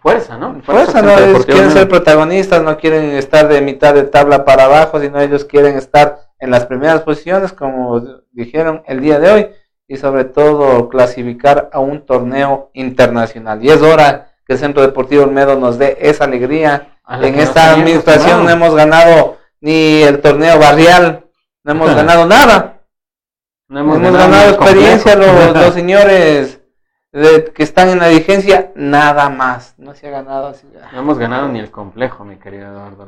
fuerza, 0.00 0.38
¿no? 0.38 0.60
Fuerza, 0.62 1.02
no, 1.02 1.16
ellos 1.18 1.44
quieren 1.46 1.70
ser 1.70 1.88
protagonistas, 1.88 2.62
no 2.62 2.76
quieren 2.78 3.10
estar 3.10 3.48
de 3.48 3.60
mitad 3.60 3.94
de 3.94 4.04
tabla 4.04 4.44
para 4.44 4.64
abajo, 4.64 5.00
sino 5.00 5.20
ellos 5.20 5.44
quieren 5.44 5.76
estar 5.76 6.30
en 6.38 6.50
las 6.50 6.66
primeras 6.66 7.02
posiciones, 7.02 7.52
como 7.52 8.00
dijeron 8.32 8.82
el 8.86 9.00
día 9.00 9.18
de 9.18 9.30
hoy, 9.30 9.48
y 9.86 9.96
sobre 9.96 10.24
todo 10.24 10.88
clasificar 10.88 11.68
a 11.72 11.80
un 11.80 12.06
torneo 12.06 12.70
internacional. 12.72 13.62
Y 13.62 13.70
es 13.70 13.82
hora 13.82 14.32
que 14.46 14.54
el 14.54 14.58
Centro 14.58 14.82
Deportivo 14.82 15.24
Olmedo 15.24 15.58
nos 15.58 15.78
dé 15.78 15.98
esa 16.00 16.24
alegría. 16.24 16.96
En 17.08 17.38
esta 17.38 17.72
administración 17.72 18.44
no 18.44 18.50
hemos 18.50 18.74
ganado 18.74 19.38
ni 19.60 20.02
el 20.02 20.20
torneo 20.20 20.58
barrial, 20.58 21.26
no 21.64 21.72
hemos 21.72 21.94
ganado 21.94 22.26
nada. 22.26 22.76
No 23.68 23.80
hemos, 23.80 24.00
ganado, 24.00 24.50
experiencia 24.50 25.14
los, 25.14 25.54
los 25.54 25.74
señores 25.74 26.59
de 27.12 27.44
que 27.52 27.62
están 27.62 27.88
en 27.88 27.98
la 27.98 28.08
vigencia, 28.08 28.72
nada 28.74 29.28
más. 29.30 29.74
No 29.78 29.94
se 29.94 30.08
ha 30.08 30.10
ganado 30.10 30.48
así. 30.48 30.66
No 30.92 31.00
hemos 31.00 31.18
ganado 31.18 31.48
ni 31.48 31.58
el 31.58 31.70
complejo, 31.70 32.24
mi 32.24 32.36
querido 32.36 32.68
Eduardo 32.68 33.06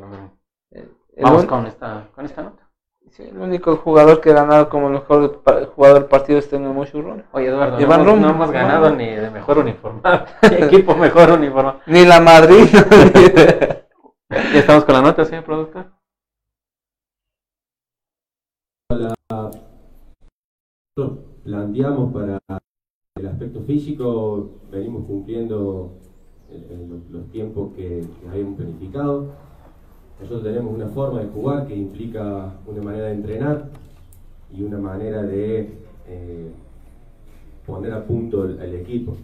Vamos 1.20 1.44
con 1.44 1.66
esta, 1.66 2.08
con 2.14 2.24
esta 2.24 2.42
nota. 2.42 2.62
Sí, 3.10 3.24
el 3.24 3.36
único 3.36 3.76
jugador 3.76 4.20
que 4.22 4.30
ha 4.30 4.34
ganado 4.34 4.70
como 4.70 4.88
mejor 4.88 5.42
jugador 5.74 5.98
del 5.98 6.08
partido 6.08 6.38
es 6.38 6.48
Tengo 6.48 6.72
Mushurun. 6.72 7.24
Oye, 7.32 7.48
Eduardo, 7.48 7.78
no, 7.78 8.16
no, 8.16 8.30
hemos 8.30 8.50
ganado 8.50 8.90
ni 8.94 9.10
de 9.10 9.30
mejor 9.30 9.58
uniformado, 9.58 10.24
ni 10.50 10.56
equipo 10.64 10.94
mejor 10.94 11.32
uniformado. 11.32 11.80
Ni 11.86 12.06
la 12.06 12.20
Madrid. 12.20 12.64
ya 14.30 14.58
estamos 14.58 14.84
con 14.84 14.94
la 14.94 15.02
nota, 15.02 15.26
señor 15.26 15.44
productor. 15.44 15.92
Planteamos 21.44 22.12
para 22.14 22.38
el 23.16 23.28
aspecto 23.28 23.62
físico 23.62 24.50
venimos 24.70 25.04
cumpliendo 25.06 25.92
los, 27.10 27.30
tiempos 27.30 27.72
que, 27.74 28.04
habíamos 28.28 28.56
planificado. 28.56 29.26
Nosotros 30.20 30.42
tenemos 30.42 30.74
una 30.74 30.88
forma 30.88 31.20
de 31.20 31.28
jugar 31.28 31.66
que 31.66 31.76
implica 31.76 32.52
una 32.66 32.82
manera 32.82 33.06
de 33.06 33.12
entrenar 33.12 33.70
y 34.52 34.62
una 34.62 34.78
manera 34.78 35.22
de 35.22 35.70
eh, 36.08 36.50
poner 37.66 37.92
a 37.92 38.04
punto 38.04 38.44
el, 38.44 38.74
equipo. 38.74 39.16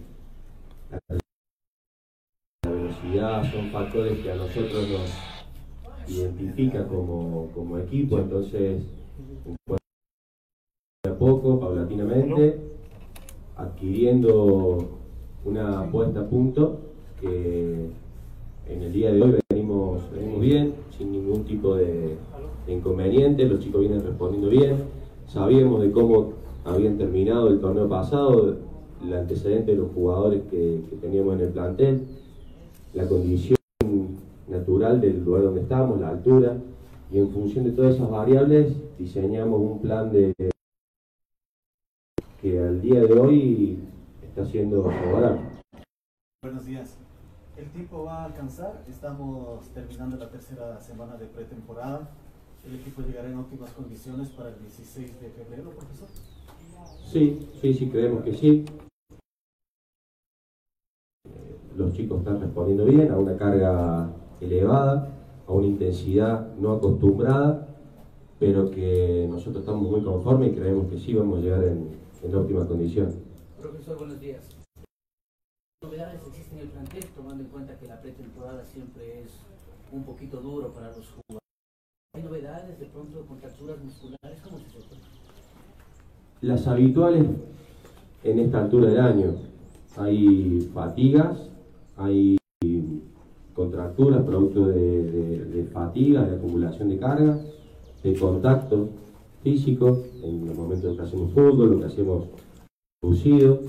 La 2.63 2.71
velocidad 2.71 3.43
son 3.51 3.69
factores 3.69 4.19
que 4.19 4.31
a 4.31 4.35
nosotros 4.35 4.87
nos 4.89 6.09
identifica 6.09 6.87
como, 6.87 7.49
como 7.53 7.77
equipo, 7.77 8.17
entonces 8.19 8.83
a 11.07 11.13
poco, 11.13 11.59
paulatinamente, 11.59 12.68
adquiriendo 13.79 14.89
una 15.45 15.89
puesta 15.89 16.19
a 16.19 16.27
punto 16.27 16.79
que 17.21 17.89
en 18.67 18.81
el 18.81 18.91
día 18.91 19.11
de 19.13 19.21
hoy 19.21 19.39
venimos, 19.49 20.01
bien, 20.41 20.73
sin 20.97 21.13
ningún 21.13 21.45
tipo 21.45 21.75
de, 21.75 22.17
inconveniente, 22.67 23.45
los 23.45 23.61
chicos 23.61 23.81
vienen 23.81 24.03
respondiendo 24.03 24.49
bien, 24.49 24.83
sabíamos 25.27 25.81
de 25.81 25.91
cómo 25.91 26.33
habían 26.65 26.97
terminado 26.97 27.47
el 27.47 27.61
torneo 27.61 27.87
pasado, 27.87 28.57
el 29.01 29.13
antecedente 29.13 29.71
de 29.71 29.77
los 29.77 29.91
jugadores 29.93 30.43
que, 30.51 30.81
que 30.89 30.95
teníamos 30.97 31.35
en 31.35 31.41
el 31.41 31.49
plantel, 31.49 32.01
la 32.93 33.07
condición 33.07 33.57
natural 34.49 34.99
del 34.99 35.23
lugar 35.23 35.43
donde 35.43 35.61
estamos, 35.61 36.01
la 36.01 36.09
altura, 36.09 36.57
y 37.11 37.17
en 37.17 37.29
función 37.29 37.63
de 37.63 37.71
todas 37.71 37.95
esas 37.95 38.11
variables 38.11 38.73
diseñamos 38.99 39.61
un 39.61 39.79
plan 39.79 40.11
de 40.11 40.33
que 42.41 42.57
al 42.57 42.81
día 42.81 43.01
de 43.01 43.13
hoy 43.13 43.79
está 44.21 44.45
siendo 44.45 44.83
favorable. 44.83 45.41
Buenos 46.41 46.65
días. 46.65 46.97
El 47.57 47.69
tiempo 47.71 48.05
va 48.05 48.23
a 48.23 48.25
alcanzar, 48.25 48.83
estamos 48.87 49.67
terminando 49.73 50.15
la 50.15 50.29
tercera 50.29 50.79
semana 50.79 51.17
de 51.17 51.25
pretemporada. 51.25 52.09
¿El 52.65 52.75
equipo 52.75 53.01
llegará 53.01 53.29
en 53.29 53.37
óptimas 53.37 53.71
condiciones 53.71 54.29
para 54.29 54.49
el 54.49 54.59
16 54.59 55.19
de 55.21 55.29
febrero, 55.29 55.71
profesor? 55.71 56.07
Sí, 57.05 57.49
sí, 57.59 57.73
sí, 57.73 57.89
creemos 57.89 58.23
que 58.23 58.33
sí. 58.33 58.65
Los 61.75 61.93
chicos 61.93 62.19
están 62.19 62.39
respondiendo 62.39 62.85
bien 62.85 63.11
a 63.11 63.17
una 63.17 63.37
carga 63.37 64.09
elevada, 64.39 65.09
a 65.45 65.51
una 65.51 65.67
intensidad 65.67 66.55
no 66.55 66.73
acostumbrada, 66.73 67.67
pero 68.39 68.71
que 68.71 69.27
nosotros 69.29 69.61
estamos 69.61 69.89
muy 69.89 70.01
conformes 70.01 70.51
y 70.51 70.55
creemos 70.55 70.89
que 70.89 70.97
sí 70.97 71.13
vamos 71.13 71.39
a 71.39 71.41
llegar 71.41 71.63
en, 71.65 71.98
en 72.23 72.35
óptima 72.35 72.65
condición. 72.67 73.13
Profesor, 73.59 73.97
buenos 73.97 74.19
días. 74.19 74.43
¿Qué 75.81 75.87
novedades 75.87 76.21
existen 76.27 76.59
en 76.59 76.65
el 76.65 76.69
plantel, 76.71 77.05
tomando 77.15 77.43
en 77.43 77.49
cuenta 77.49 77.77
que 77.77 77.87
la 77.87 78.01
pretemporada 78.01 78.65
siempre 78.65 79.21
es 79.21 79.31
un 79.91 80.03
poquito 80.03 80.41
duro 80.41 80.73
para 80.73 80.87
los 80.87 81.07
jugadores? 81.07 81.39
¿Hay 82.15 82.23
novedades 82.23 82.79
de 82.79 82.85
pronto 82.87 83.25
contracturas 83.25 83.77
musculares? 83.83 84.41
¿Cómo 84.43 84.57
se 84.57 84.65
eso? 84.65 84.95
Las 86.41 86.67
habituales 86.67 87.25
en 88.23 88.39
esta 88.39 88.61
altura 88.61 88.89
del 88.89 88.99
año. 88.99 89.35
Hay 89.97 90.69
fatigas, 90.73 91.49
hay 91.97 92.37
contracturas 93.53 94.23
producto 94.23 94.67
de, 94.67 95.03
de, 95.03 95.45
de 95.45 95.63
fatiga, 95.65 96.23
de 96.23 96.35
acumulación 96.37 96.89
de 96.89 96.97
carga, 96.97 97.39
de 98.03 98.17
contacto 98.17 98.89
físico 99.41 100.03
en 100.23 100.45
los 100.45 100.57
momentos 100.57 100.95
que 100.95 101.01
hacemos 101.01 101.31
fútbol, 101.33 101.71
lo 101.71 101.79
que 101.79 101.85
hacemos 101.85 102.25
reducido, 103.01 103.61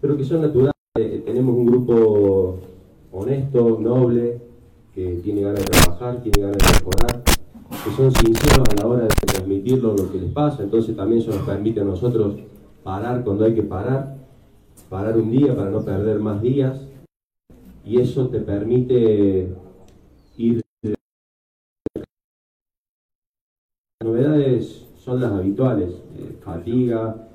pero 0.00 0.16
que 0.16 0.24
son 0.24 0.42
naturales. 0.42 0.72
Eh, 0.98 1.22
tenemos 1.24 1.56
un 1.56 1.66
grupo 1.66 2.58
honesto, 3.12 3.78
noble, 3.80 4.40
que 4.94 5.20
tiene 5.22 5.42
ganas 5.42 5.60
de 5.60 5.70
trabajar, 5.70 6.22
tiene 6.22 6.42
ganas 6.42 6.58
de 6.58 6.72
mejorar, 6.72 7.22
que 7.22 7.90
son 7.96 8.12
sinceros 8.12 8.68
a 8.68 8.74
la 8.82 8.86
hora 8.86 9.02
de 9.04 9.08
transmitirlo 9.08 9.94
lo 9.96 10.12
que 10.12 10.18
les 10.18 10.32
pasa, 10.32 10.62
entonces 10.62 10.94
también 10.94 11.22
eso 11.22 11.30
nos 11.30 11.46
permite 11.46 11.80
a 11.80 11.84
nosotros 11.84 12.36
parar 12.82 13.24
cuando 13.24 13.44
hay 13.44 13.54
que 13.54 13.62
parar, 13.62 14.16
parar 14.90 15.16
un 15.16 15.30
día 15.30 15.56
para 15.56 15.70
no 15.70 15.82
perder 15.84 16.18
más 16.18 16.42
días, 16.42 16.80
y 17.84 18.00
eso 18.00 18.28
te 18.28 18.40
permite 18.40 19.48
ir... 20.36 20.62
Novedades 24.02 24.91
son 25.04 25.20
las 25.20 25.32
habituales, 25.32 25.90
eh, 26.16 26.38
fatiga, 26.44 27.28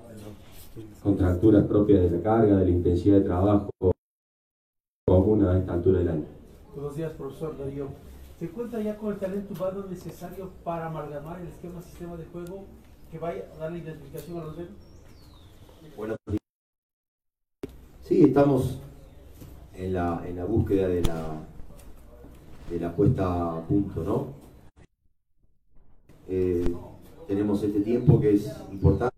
contracturas 1.04 1.66
propias 1.66 2.04
de 2.04 2.18
la 2.18 2.24
carga, 2.24 2.58
de 2.58 2.66
la 2.66 2.72
intensidad 2.72 3.18
de 3.18 3.26
trabajo 3.26 3.70
común 5.06 5.46
a 5.46 5.58
esta 5.58 5.74
altura 5.74 6.00
del 6.00 6.10
año. 6.10 6.26
Buenos 6.74 6.96
días, 6.96 7.12
profesor 7.14 7.58
Darío. 7.58 7.88
¿Se 8.40 8.50
cuenta 8.50 8.80
ya 8.80 8.96
con 8.96 9.14
el 9.14 9.20
talento 9.20 9.54
humano 9.54 9.86
necesario 9.90 10.50
para 10.64 10.88
amalgamar 10.88 11.42
el 11.42 11.48
esquema 11.48 11.82
sistema 11.82 12.16
de 12.16 12.26
juego 12.26 12.64
que 13.12 13.20
vaya 13.20 13.44
a 13.56 13.58
dar 13.58 13.72
la 13.72 13.78
identificación 13.80 14.40
a 14.40 14.46
los 14.46 14.58
dedos? 14.58 14.72
Bueno, 15.98 16.16
sí, 18.04 18.24
estamos 18.24 18.80
en 19.76 19.94
la, 19.94 20.24
en 20.26 20.38
la 20.38 20.46
búsqueda 20.46 20.88
de 20.88 21.02
la, 21.02 21.40
de 22.70 22.80
la 22.80 22.96
puesta 22.96 23.58
a 23.58 23.62
punto, 23.62 24.04
¿no? 24.04 24.28
Eh, 26.30 26.66
tenemos 27.28 27.62
este 27.64 27.82
tiempo 27.82 28.20
que 28.20 28.34
es 28.34 28.56
importante. 28.72 29.16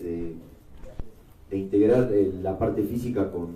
De, 0.00 0.34
de 1.50 1.58
integrar 1.58 2.12
eh, 2.12 2.32
la 2.42 2.58
parte 2.58 2.82
física 2.82 3.30
con, 3.30 3.54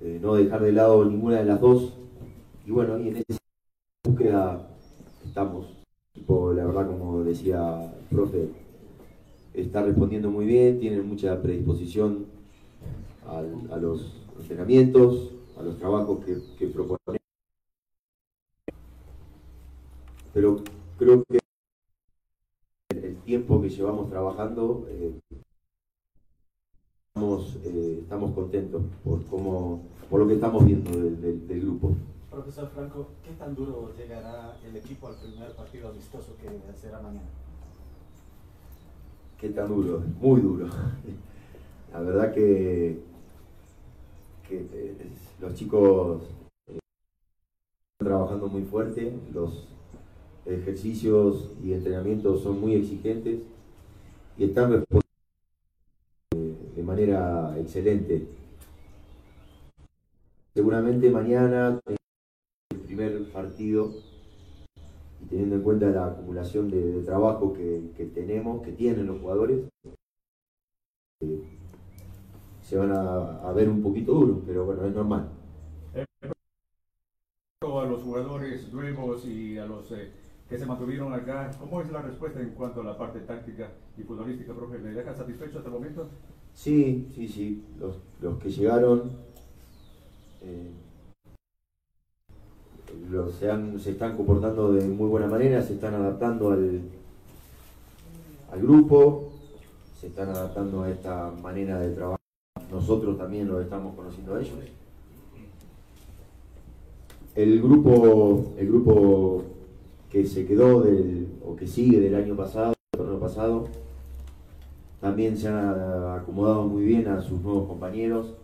eh, 0.00 0.18
no 0.20 0.34
dejar 0.34 0.62
de 0.62 0.72
lado 0.72 1.04
ninguna 1.04 1.38
de 1.38 1.44
las 1.44 1.60
dos. 1.60 1.92
Y 2.66 2.70
bueno, 2.70 2.98
y 2.98 3.08
en 3.08 3.16
esa 3.16 3.38
búsqueda 4.04 4.68
estamos. 5.24 5.66
La 6.26 6.64
verdad, 6.64 6.86
como 6.86 7.22
decía 7.22 7.84
el 7.84 8.16
profe, 8.16 8.48
está 9.52 9.82
respondiendo 9.82 10.30
muy 10.30 10.46
bien, 10.46 10.80
tiene 10.80 11.02
mucha 11.02 11.40
predisposición 11.42 12.26
a 13.26 13.76
los 13.76 14.12
entrenamientos, 14.40 15.33
a 15.56 15.62
los 15.62 15.78
trabajos 15.78 16.24
que, 16.24 16.40
que 16.58 16.66
proponen. 16.66 17.20
Pero 20.32 20.62
creo 20.98 21.22
que 21.24 21.38
el, 22.90 23.04
el 23.04 23.16
tiempo 23.22 23.60
que 23.62 23.68
llevamos 23.68 24.10
trabajando 24.10 24.86
eh, 24.90 25.20
estamos, 27.14 27.56
eh, 27.64 27.98
estamos 28.02 28.34
contentos 28.34 28.82
por 29.04 29.24
cómo, 29.26 29.82
por 30.10 30.20
lo 30.20 30.26
que 30.26 30.34
estamos 30.34 30.64
viendo 30.64 30.90
del, 30.90 31.20
del, 31.20 31.46
del 31.46 31.60
grupo. 31.60 31.92
Profesor 32.30 32.68
Franco, 32.70 33.06
¿qué 33.24 33.30
tan 33.34 33.54
duro 33.54 33.92
llegará 33.96 34.56
el 34.66 34.76
equipo 34.76 35.06
al 35.06 35.14
primer 35.14 35.52
partido 35.54 35.88
amistoso 35.88 36.36
que 36.36 36.48
será 36.76 37.00
mañana? 37.00 37.28
Qué 39.38 39.50
tan 39.50 39.68
duro, 39.68 40.02
muy 40.20 40.40
duro. 40.40 40.66
La 41.92 42.00
verdad 42.00 42.34
que, 42.34 42.98
eh, 44.50 44.94
los 45.40 45.54
chicos 45.54 46.22
eh, 46.68 46.78
están 47.92 48.08
trabajando 48.08 48.48
muy 48.48 48.62
fuerte, 48.62 49.12
los 49.32 49.66
ejercicios 50.46 51.50
y 51.62 51.72
entrenamientos 51.72 52.42
son 52.42 52.60
muy 52.60 52.74
exigentes 52.74 53.40
y 54.36 54.44
están 54.44 54.72
respondiendo 54.72 55.04
de 56.76 56.82
manera 56.82 57.58
excelente. 57.58 58.26
Seguramente 60.52 61.10
mañana 61.10 61.80
el 61.86 62.80
primer 62.80 63.30
partido 63.32 63.92
y 65.22 65.26
teniendo 65.26 65.56
en 65.56 65.62
cuenta 65.62 65.86
la 65.90 66.06
acumulación 66.06 66.70
de, 66.70 67.02
trabajo 67.02 67.54
que, 67.54 68.10
tenemos, 68.14 68.62
que 68.62 68.72
tienen 68.72 69.06
los 69.06 69.20
jugadores, 69.20 69.60
eh, 71.20 71.63
se 72.64 72.76
van 72.78 72.90
a, 72.92 73.48
a, 73.48 73.52
ver 73.52 73.68
un 73.68 73.82
poquito 73.82 74.12
duros, 74.12 74.38
pero 74.46 74.64
bueno, 74.64 74.86
es 74.86 74.94
normal. 74.94 75.28
A 77.60 77.84
los 77.86 78.02
jugadores 78.02 78.72
nuevos 78.72 79.26
y 79.26 79.58
a 79.58 79.66
los 79.66 79.90
eh, 79.92 80.10
que 80.48 80.58
se 80.58 80.66
mantuvieron 80.66 81.12
acá, 81.12 81.50
¿cómo 81.60 81.82
es 81.82 81.90
la 81.90 82.00
respuesta 82.02 82.40
en 82.40 82.50
cuanto 82.50 82.80
a 82.80 82.84
la 82.84 82.96
parte 82.96 83.20
táctica 83.20 83.70
y 83.98 84.02
futbolística, 84.02 84.54
profe? 84.54 84.78
¿Le 84.78 84.92
dejan 84.92 85.16
satisfecho 85.16 85.58
hasta 85.58 85.68
el 85.68 85.74
momento? 85.74 86.08
Sí, 86.54 87.08
sí, 87.14 87.28
sí. 87.28 87.64
Los, 87.78 87.96
los 88.20 88.38
que 88.38 88.50
llegaron 88.50 89.10
eh, 90.42 90.70
los, 93.10 93.34
se, 93.34 93.50
han, 93.50 93.78
se 93.78 93.90
están 93.92 94.16
comportando 94.16 94.72
de 94.72 94.86
muy 94.86 95.08
buena 95.08 95.26
manera, 95.26 95.60
se 95.62 95.74
están 95.74 95.94
adaptando 95.94 96.50
al, 96.50 96.80
al 98.52 98.60
grupo, 98.60 99.32
se 100.00 100.06
están 100.06 100.28
adaptando 100.28 100.84
a 100.84 100.90
esta 100.90 101.30
manera 101.30 101.78
de 101.78 101.94
trabajar. 101.94 102.23
Nosotros 102.74 103.16
también 103.16 103.46
los 103.46 103.62
estamos 103.62 103.94
conociendo 103.94 104.34
a 104.34 104.40
ellos. 104.40 104.58
El 107.36 107.62
grupo, 107.62 108.52
el 108.58 108.66
grupo 108.66 109.44
que 110.10 110.26
se 110.26 110.44
quedó 110.44 110.84
o 111.46 111.54
que 111.54 111.68
sigue 111.68 112.00
del 112.00 112.16
año 112.16 112.34
pasado, 112.34 112.74
del 112.92 112.98
torneo 112.98 113.20
pasado, 113.20 113.68
también 115.00 115.36
se 115.36 115.46
han 115.46 115.56
acomodado 116.18 116.64
muy 116.64 116.84
bien 116.84 117.06
a 117.06 117.22
sus 117.22 117.40
nuevos 117.42 117.68
compañeros 117.68 118.34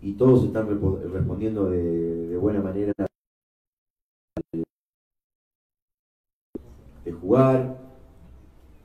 y 0.00 0.12
todos 0.14 0.44
están 0.44 0.66
respondiendo 1.12 1.68
de, 1.68 2.38
buena 2.38 2.62
manera 2.62 2.94
de 7.04 7.12
jugar, 7.12 7.76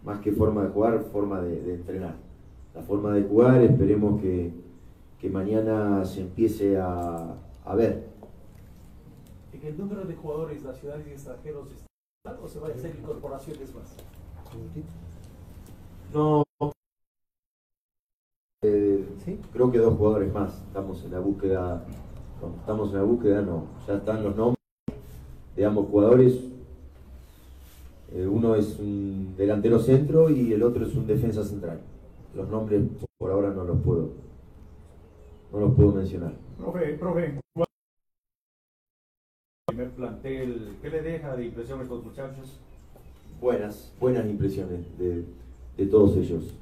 más 0.03 0.19
que 0.19 0.33
forma 0.33 0.63
de 0.63 0.69
jugar, 0.71 1.05
forma 1.09 1.39
de, 1.39 1.73
entrenar. 1.73 2.15
La 2.75 2.81
forma 2.81 3.13
de 3.13 3.23
jugar 3.23 3.61
esperemos 3.61 4.19
que, 4.19 4.51
que 5.23 5.29
mañana 5.29 6.03
se 6.03 6.19
empiece 6.19 6.77
a, 6.77 7.33
a 7.63 7.75
ver. 7.75 8.09
¿En 9.53 9.65
el 9.65 9.77
número 9.77 10.03
de 10.03 10.15
jugadores 10.15 10.61
nacionales 10.61 11.07
y 11.07 11.11
extranjeros 11.11 11.69
está 11.71 12.37
o 12.43 12.45
se 12.49 12.59
va 12.59 12.67
a 12.67 12.71
hacer 12.71 12.93
incorporaciones 12.93 13.73
más? 13.73 13.95
No. 16.13 16.43
Eh, 18.63 19.07
¿Sí? 19.23 19.39
Creo 19.53 19.71
que 19.71 19.77
dos 19.77 19.95
jugadores 19.97 20.33
más. 20.33 20.61
Estamos 20.67 21.01
en 21.05 21.11
la 21.13 21.19
búsqueda. 21.21 21.85
No, 22.41 22.55
estamos 22.59 22.89
en 22.89 22.95
la 22.97 23.03
búsqueda, 23.03 23.41
no. 23.43 23.67
Ya 23.87 23.95
están 23.95 24.25
los 24.25 24.35
nombres 24.35 24.59
de 25.55 25.65
ambos 25.65 25.87
jugadores. 25.87 26.37
Eh, 28.11 28.27
uno 28.27 28.55
es 28.55 28.77
un 28.77 29.35
delantero 29.37 29.79
centro 29.79 30.29
y 30.29 30.51
el 30.51 30.63
otro 30.63 30.85
es 30.85 30.93
un 30.95 31.07
defensa 31.07 31.45
central. 31.45 31.79
Los 32.35 32.49
nombres 32.49 32.83
por 33.17 33.31
ahora 33.31 33.51
no 33.51 33.63
los 33.63 33.81
puedo, 33.81 34.09
no 35.53 35.59
los 35.59 35.75
puedo 35.75 35.91
mencionar. 35.93 36.33
Profe, 36.57 36.93
profe, 36.99 37.39
primer 39.67 39.89
plantel, 39.91 40.77
¿qué 40.81 40.89
le 40.89 41.01
deja 41.01 41.35
de 41.35 41.45
impresión 41.45 41.79
a 41.79 41.83
estos 41.83 42.03
muchachos? 42.03 42.59
Buenas, 43.39 43.93
buenas 43.99 44.25
impresiones 44.25 44.81
de, 44.97 45.23
de 45.77 45.85
todos 45.85 46.15
ellos. 46.17 46.53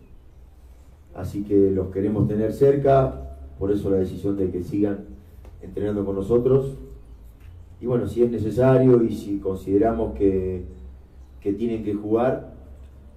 Así 1.16 1.44
que 1.44 1.72
los 1.72 1.88
queremos 1.92 2.28
tener 2.28 2.54
cerca, 2.54 3.38
por 3.60 3.72
eso 3.72 3.90
la 3.90 3.98
decisión 3.98 4.38
de 4.38 4.50
que 4.50 4.64
sigan 4.64 5.06
entrenando 5.62 6.06
con 6.06 6.16
nosotros. 6.16 6.74
Y 7.80 7.86
bueno, 7.86 8.08
si 8.08 8.24
es 8.24 8.32
necesario 8.32 9.04
y 9.04 9.16
si 9.16 9.40
consideramos 9.40 10.14
que, 10.16 10.64
que 11.42 11.54
tienen 11.54 11.84
que 11.84 11.94
jugar, 11.94 12.54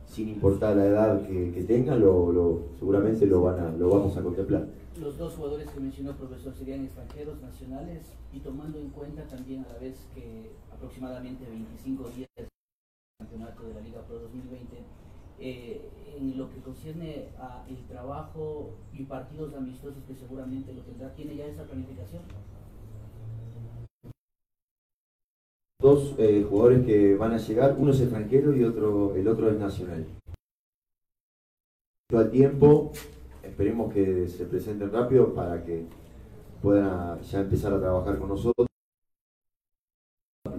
sin 0.07 0.29
importar 0.29 0.77
la 0.77 0.87
edad 0.87 1.27
que, 1.27 1.53
que 1.53 1.63
tengan, 1.63 2.01
lo, 2.01 2.33
lo- 2.33 2.61
seguramente 2.79 3.27
lo, 3.27 3.43
van 3.43 3.59
a, 3.61 3.71
lo 3.73 3.89
vamos 3.91 4.17
a 4.17 4.23
contemplar. 4.23 4.67
Los 5.01 5.19
dos 5.19 5.35
jugadores 5.35 5.69
que 5.71 5.81
mencionó 5.81 6.11
el 6.11 6.17
profesor 6.17 6.55
serían 6.55 6.85
extranjeros, 6.85 7.43
nacionales, 7.43 8.15
y 8.33 8.39
tomando 8.39 8.79
en 8.79 8.91
cuenta 8.91 9.27
también 9.27 9.65
a 9.65 9.73
la 9.73 9.79
vez 9.81 9.97
que 10.15 10.53
aproximadamente 10.73 11.45
25 11.45 12.11
días 12.11 12.29
del 12.37 12.49
campeonato 13.19 13.65
de 13.65 13.75
la 13.75 13.81
Liga 13.81 14.03
Pro 14.03 14.21
2020, 14.21 14.77
eh, 15.41 15.91
en 16.17 16.39
lo 16.39 16.49
que 16.49 16.61
concierne 16.61 17.27
a 17.39 17.65
el 17.69 17.85
trabajo 17.89 18.71
y 18.93 19.03
partidos 19.03 19.53
amistosos 19.55 20.05
que 20.07 20.15
seguramente 20.15 20.73
lo 20.73 20.83
tendrá, 20.83 21.13
¿tiene 21.13 21.35
ya 21.35 21.47
esa 21.47 21.65
planificación? 21.65 22.23
Dos 25.81 26.15
eh, 26.19 26.47
jugadores 26.49 26.87
que 26.87 27.17
van 27.17 27.33
a 27.33 27.39
llegar, 27.39 27.75
uno 27.77 27.91
es 27.91 28.01
extranjero 28.01 28.57
y 28.57 28.63
otro, 28.63 29.17
el 29.17 29.27
otro 29.27 29.51
es 29.51 29.59
nacional. 29.59 30.07
Al 32.13 32.31
tiempo, 32.31 32.93
esperemos 33.47 33.93
que 33.93 34.29
se 34.29 34.47
presenten 34.47 34.91
rápido 34.93 35.35
para 35.35 35.63
que 35.65 35.87
puedan 36.63 37.21
ya 37.21 37.41
empezar 37.41 37.73
a 37.75 37.81
trabajar 37.81 38.19
con 38.19 38.29
nosotros. 38.29 38.67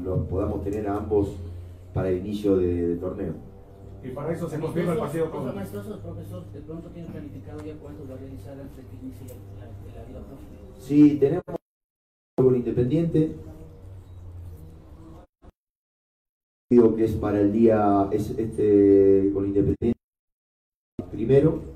Los 0.04 0.28
podamos 0.28 0.64
tener 0.64 0.88
a 0.88 0.98
ambos 0.98 1.36
para 1.94 2.10
el 2.10 2.20
inicio 2.20 2.58
de, 2.58 2.90
de 2.90 2.96
torneo. 2.98 3.34
Y 4.04 4.10
para 4.10 4.34
eso 4.34 4.48
se 4.48 4.60
confirma 4.60 4.94
el 4.94 5.00
partido 5.00 5.26
Los 5.26 5.34
con... 5.34 5.50
amistosos, 5.50 6.00
profesor, 6.00 6.46
de 6.52 6.62
pronto 6.62 6.90
tiene 6.90 7.10
planificado 7.10 7.64
ya 7.64 7.76
cuántos 7.78 8.10
va 8.10 8.14
a 8.14 8.18
realizar 8.18 8.60
antes 8.60 8.78
de 8.78 8.84
que 8.84 8.96
inicie 9.04 9.28
la, 9.28 9.66
la, 9.66 9.72
la 10.02 10.08
Liga 10.08 10.20
Pro. 10.20 10.38
Sí, 10.80 11.18
tenemos 11.18 11.44
con 12.38 12.56
Independiente. 12.56 13.36
Digo 16.70 16.96
que 16.96 17.06
es 17.06 17.14
para 17.14 17.40
el 17.40 17.52
día, 17.52 18.08
es 18.12 18.30
este 18.32 19.32
con 19.34 19.46
Independiente 19.46 19.96
primero 21.12 21.75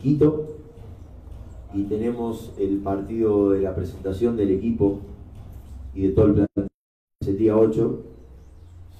Quito. 0.00 0.46
Y 1.74 1.84
tenemos 1.84 2.54
el 2.58 2.78
partido 2.78 3.50
de 3.50 3.60
la 3.60 3.74
presentación 3.74 4.36
del 4.36 4.50
equipo 4.52 5.00
y 5.94 6.06
de 6.06 6.12
todo 6.12 6.26
el 6.26 6.34
plan. 6.34 6.68
Es 7.20 7.28
el 7.28 7.38
día 7.38 7.56
8. 7.56 8.04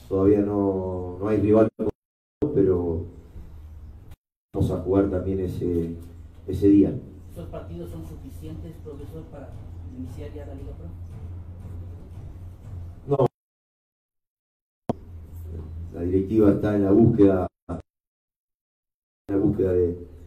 Todavía 0.08 0.40
no, 0.40 1.16
no 1.20 1.28
hay 1.28 1.38
rival, 1.38 1.68
pero 2.54 3.04
vamos 4.54 4.70
a 4.70 4.78
jugar 4.78 5.10
también 5.10 5.40
ese, 5.40 5.94
ese 6.46 6.68
día. 6.68 6.92
¿Esos 7.30 7.46
partidos 7.48 7.90
son 7.90 8.06
suficientes, 8.06 8.74
profesor, 8.82 9.22
para 9.24 9.50
iniciar 9.96 10.32
ya 10.32 10.46
la 10.46 10.54
Liga 10.54 10.72
Pro? 10.72 10.88
No. 13.06 13.26
La 15.94 16.02
directiva 16.02 16.50
está 16.50 16.76
en 16.76 16.84
la 16.84 16.90
búsqueda, 16.90 17.46
en 17.68 17.78
la 19.34 19.36
búsqueda 19.36 19.72
de, 19.72 20.17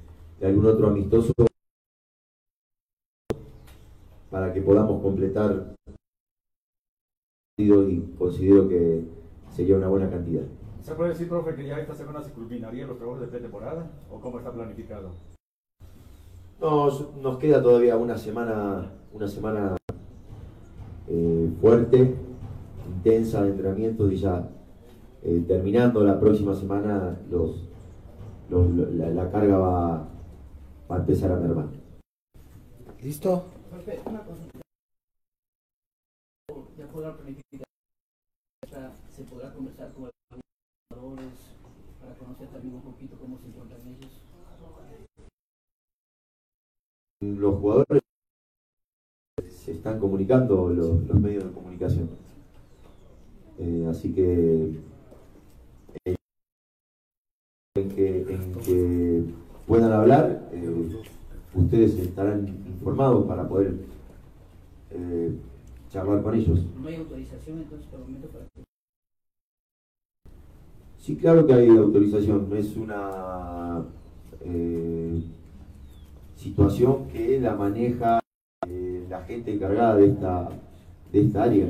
de 0.41 0.47
algún 0.47 0.65
otro 0.65 0.87
amistoso 0.87 1.31
para 4.31 4.51
que 4.53 4.61
podamos 4.61 5.01
completar 5.01 5.75
y 7.57 7.99
considero 8.17 8.67
que 8.67 9.05
sería 9.51 9.77
una 9.77 9.87
buena 9.87 10.09
cantidad. 10.09 10.43
¿Se 10.81 10.95
puede 10.95 11.09
decir, 11.11 11.29
profe, 11.29 11.53
que 11.53 11.67
ya 11.67 11.79
esta 11.79 11.93
semana 11.93 12.23
se 12.23 12.31
culminarían 12.31 12.87
los 12.87 12.97
trabajos 12.97 13.21
de 13.21 13.27
pretemporada? 13.27 13.91
¿O 14.09 14.19
cómo 14.19 14.39
está 14.39 14.51
planificado? 14.51 15.11
Nos, 16.59 17.15
nos 17.17 17.37
queda 17.37 17.61
todavía 17.61 17.97
una 17.97 18.17
semana, 18.17 18.91
una 19.13 19.27
semana 19.27 19.75
eh, 21.07 21.51
fuerte, 21.61 22.15
intensa 22.95 23.43
de 23.43 23.49
entrenamiento 23.51 24.09
y 24.11 24.15
ya 24.17 24.49
eh, 25.23 25.43
terminando 25.47 26.03
la 26.03 26.19
próxima 26.19 26.55
semana 26.55 27.19
los, 27.29 27.67
los- 28.49 28.71
lo- 28.71 28.89
la, 28.91 29.09
la 29.09 29.29
carga 29.31 29.57
va, 29.57 30.07
va 30.91 30.97
a 30.97 30.99
empezar 30.99 31.31
a 31.31 31.37
mermar. 31.37 31.69
¿Listo? 33.01 33.45
Una 34.05 34.23
consulta. 34.25 34.59
¿Ya 36.77 36.87
podrá 36.87 37.15
planificar? 37.15 37.65
¿Se 39.09 39.23
podrá 39.23 39.53
conversar 39.53 39.93
con 39.93 40.09
algunos 40.09 40.43
jugadores 40.89 41.33
para 42.01 42.13
conocer 42.15 42.47
también 42.49 42.75
un 42.75 42.81
poquito 42.81 43.17
cómo 43.17 43.37
se 43.37 43.47
encuentran 43.47 43.81
ellos? 43.87 44.21
Los 47.21 47.59
jugadores 47.59 48.01
se 49.49 49.71
están 49.71 49.99
comunicando 49.99 50.69
los, 50.69 51.03
los 51.03 51.19
medios 51.19 51.45
de 51.45 51.51
comunicación. 51.51 52.09
Eh, 53.59 53.85
así 53.89 54.13
que 54.13 54.81
eh, 56.05 56.15
en 57.75 57.89
que, 57.89 58.33
en 58.33 58.53
que 58.55 59.40
puedan 59.71 59.93
hablar, 59.93 60.49
eh, 60.51 61.01
ustedes 61.53 61.97
estarán 61.97 62.45
informados 62.45 63.25
para 63.25 63.47
poder 63.47 63.75
eh, 64.89 65.31
charlar 65.89 66.21
con 66.21 66.35
ellos. 66.35 66.59
¿No 66.81 66.89
hay 66.89 66.95
autorización 66.97 67.59
entonces 67.59 67.87
por 67.87 68.01
el 68.01 68.05
momento 68.05 68.27
para 68.27 68.43
que 68.47 68.63
Sí, 70.97 71.15
claro 71.15 71.47
que 71.47 71.53
hay 71.53 71.69
autorización, 71.69 72.49
no 72.49 72.55
es 72.57 72.75
una 72.75 73.85
eh, 74.41 75.23
situación 76.35 77.07
que 77.07 77.39
la 77.39 77.55
maneja 77.55 78.19
eh, 78.67 79.05
la 79.09 79.23
gente 79.23 79.53
encargada 79.53 79.95
de 79.95 80.07
esta, 80.07 80.49
de 81.13 81.21
esta 81.21 81.43
área. 81.43 81.67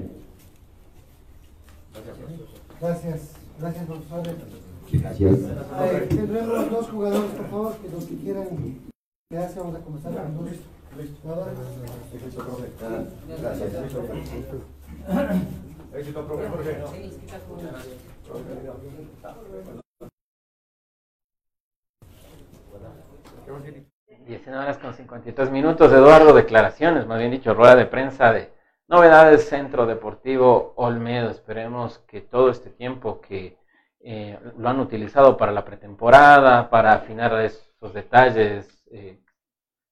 Gracias, 2.82 3.34
gracias 3.60 3.86
profesores. 3.86 4.71
Gracias. 4.94 5.40
Eh, 5.40 6.08
tendremos 6.10 6.70
dos 6.70 6.90
jugadores, 6.90 7.32
por 7.32 7.48
favor, 7.48 7.76
que 7.78 7.90
los 7.90 8.06
que 8.06 8.16
quieran 8.16 8.48
quedarse, 9.30 9.60
vamos 9.60 9.76
a 9.76 9.80
comenzar 9.80 10.14
con 10.14 10.36
dos 10.36 10.50
jugadores. 11.22 11.58
Gracias. 13.42 13.74
Éxito, 15.94 16.26
profe 16.26 16.48
Jorge. 16.48 16.78
19 24.28 24.64
horas 24.64 24.78
con 24.78 24.94
53 24.94 25.52
minutos. 25.52 25.92
Eduardo, 25.92 26.34
declaraciones, 26.34 27.06
más 27.08 27.20
bien 27.20 27.32
dicho, 27.32 27.54
rueda 27.54 27.76
de 27.76 27.86
prensa 27.86 28.32
de 28.32 28.54
novedades 28.88 29.48
Centro 29.50 29.86
Deportivo 29.86 30.74
Olmedo. 30.76 31.30
Esperemos 31.30 32.00
que 32.08 32.22
todo 32.22 32.50
este 32.50 32.70
tiempo 32.70 33.20
que 33.20 33.58
eh, 34.04 34.40
lo 34.58 34.70
han 34.70 34.80
utilizado 34.80 35.38
para 35.38 35.52
la 35.52 35.64
pretemporada, 35.66 36.70
para 36.70 36.94
afinar 36.94 37.34
esos 37.42 37.94
detalles, 37.94 38.84
eh, 38.92 39.20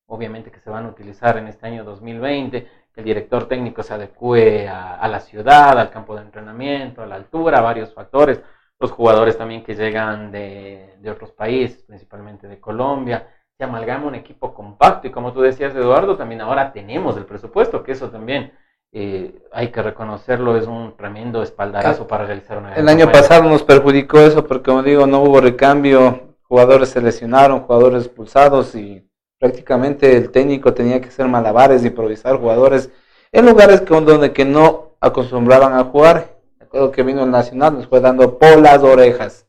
obviamente 0.08 0.52
que 0.52 0.60
se 0.60 0.70
van 0.70 0.86
a 0.86 0.90
utilizar 0.90 1.38
en 1.38 1.48
este 1.48 1.68
año 1.68 1.84
2020, 1.84 2.68
que 2.94 3.02
el 3.02 3.06
director 3.06 3.48
técnico 3.48 3.84
se 3.84 3.94
adecue 3.94 4.68
a, 4.68 4.96
a 4.96 5.08
la 5.08 5.20
ciudad, 5.20 5.78
al 5.78 5.92
campo 5.92 6.16
de 6.16 6.24
entrenamiento, 6.24 7.02
a 7.02 7.06
la 7.06 7.16
altura, 7.16 7.60
a 7.60 7.62
varios 7.62 7.94
factores. 7.94 8.42
Los 8.80 8.92
jugadores 8.92 9.38
también 9.38 9.64
que 9.64 9.76
llegan 9.76 10.32
de, 10.32 10.96
de 11.00 11.12
otros 11.12 11.32
países, 11.32 11.84
principalmente 11.84 12.48
de 12.48 12.60
Colombia, 12.60 13.28
se 13.58 13.66
amalgama 13.66 14.08
un 14.08 14.16
equipo 14.16 14.54
compacto 14.54 15.08
y 15.08 15.12
como 15.12 15.34
tú 15.34 15.42
decías 15.42 15.76
Eduardo, 15.76 16.16
también 16.16 16.40
ahora 16.40 16.72
tenemos 16.72 17.18
el 17.18 17.26
presupuesto, 17.26 17.84
que 17.84 17.92
eso 17.92 18.10
también 18.10 18.54
eh, 18.92 19.36
hay 19.52 19.72
que 19.72 19.82
reconocerlo, 19.84 20.58
es 20.58 20.66
un 20.68 20.96
tremendo 20.98 21.44
espaldarazo 21.44 22.08
para 22.08 22.26
realizar 22.26 22.58
una 22.58 22.74
El 22.76 22.90
año 22.90 23.06
campaña. 23.06 23.12
pasado 23.12 23.44
nos 23.44 23.64
perjudicó 23.64 24.20
eso 24.20 24.46
porque, 24.46 24.72
como 24.72 24.84
digo, 24.84 25.06
no 25.06 25.22
hubo 25.22 25.42
recambio, 25.42 26.36
jugadores 26.44 26.90
se 26.90 27.02
lesionaron, 27.02 27.62
jugadores 27.62 28.06
expulsados 28.06 28.74
y 28.76 29.08
prácticamente 29.40 30.18
el 30.18 30.32
técnico 30.32 30.74
tenía 30.74 31.00
que 31.00 31.10
hacer 31.10 31.28
malabares, 31.28 31.86
improvisar 31.86 32.38
jugadores 32.38 32.90
en 33.32 33.46
lugares 33.46 33.82
que, 33.82 33.94
donde 33.94 34.34
que 34.34 34.46
no 34.46 34.96
acostumbraban 35.00 35.74
a 35.74 35.84
jugar. 35.84 36.38
Recuerdo 36.60 36.92
que 36.92 37.04
vino 37.04 37.24
el 37.24 37.32
Nacional, 37.32 37.74
nos 37.76 37.88
fue 37.88 38.00
dando 38.00 38.38
por 38.40 38.60
las 38.60 38.82
orejas. 38.84 39.48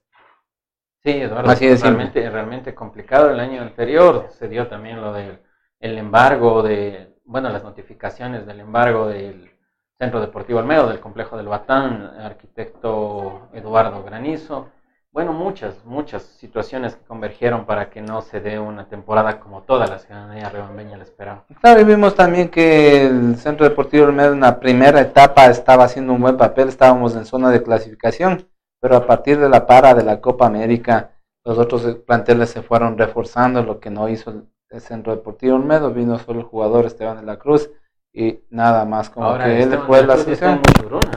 Sí, 1.03 1.13
Eduardo, 1.13 1.51
Así 1.51 1.67
simple. 1.67 1.83
realmente, 1.83 2.31
realmente 2.31 2.75
complicado. 2.75 3.31
El 3.31 3.41
año 3.41 3.63
anterior 3.63 4.29
se 4.39 4.49
dio 4.49 4.69
también 4.69 5.01
lo 5.01 5.13
del 5.15 5.41
el 5.81 5.97
embargo 5.97 6.63
de, 6.63 7.10
bueno, 7.31 7.49
las 7.49 7.63
notificaciones 7.63 8.45
del 8.45 8.59
embargo 8.59 9.07
del 9.07 9.53
Centro 10.01 10.21
Deportivo 10.21 10.59
Almedo 10.59 10.89
del 10.89 10.99
Complejo 10.99 11.37
del 11.37 11.47
Batán, 11.47 12.11
arquitecto 12.21 13.49
Eduardo 13.53 14.03
Granizo. 14.03 14.71
Bueno, 15.13 15.33
muchas, 15.33 15.85
muchas 15.85 16.25
situaciones 16.25 16.97
que 16.97 17.05
convergieron 17.05 17.67
para 17.67 17.89
que 17.89 18.01
no 18.01 18.21
se 18.23 18.41
dé 18.41 18.59
una 18.59 18.89
temporada 18.89 19.39
como 19.39 19.63
toda 19.63 19.87
la 19.87 20.01
ciudadanía 20.01 20.49
rebambeña 20.49 20.97
la 20.97 21.05
esperaba. 21.05 21.45
Claro, 21.61 21.81
y 21.81 21.85
vimos 21.85 22.17
también 22.17 22.49
que 22.49 23.07
el 23.07 23.37
Centro 23.37 23.69
Deportivo 23.69 24.07
Olmedo 24.07 24.33
en 24.33 24.41
la 24.41 24.59
primera 24.59 25.01
etapa 25.01 25.47
estaba 25.47 25.85
haciendo 25.85 26.13
un 26.13 26.23
buen 26.23 26.37
papel, 26.37 26.69
estábamos 26.69 27.15
en 27.15 27.27
zona 27.27 27.51
de 27.51 27.63
clasificación, 27.63 28.49
pero 28.81 28.97
a 28.97 29.07
partir 29.07 29.39
de 29.39 29.49
la 29.49 29.69
para 29.69 29.95
de 29.95 30.03
la 30.03 30.21
Copa 30.21 30.47
América, 30.47 31.13
los 31.45 31.59
otros 31.59 31.83
planteles 32.05 32.51
se 32.51 32.63
fueron 32.63 32.99
reforzando, 32.99 33.63
lo 33.63 33.79
que 33.79 33.91
no 33.91 34.09
hizo 34.09 34.31
el 34.31 34.49
Centro 34.79 35.17
Deportivo 35.17 35.57
Olmedo, 35.57 35.93
vino 35.93 36.19
solo 36.19 36.41
el 36.41 36.47
jugador 36.47 36.87
Esteban 36.87 37.17
de 37.17 37.25
la 37.25 37.39
Cruz 37.39 37.71
y 38.13 38.41
nada 38.51 38.85
más, 38.85 39.11
como 39.11 39.37
que 39.39 39.63
él 39.63 39.79
fue 39.87 40.07
la 40.07 40.17
solución. 40.17 40.61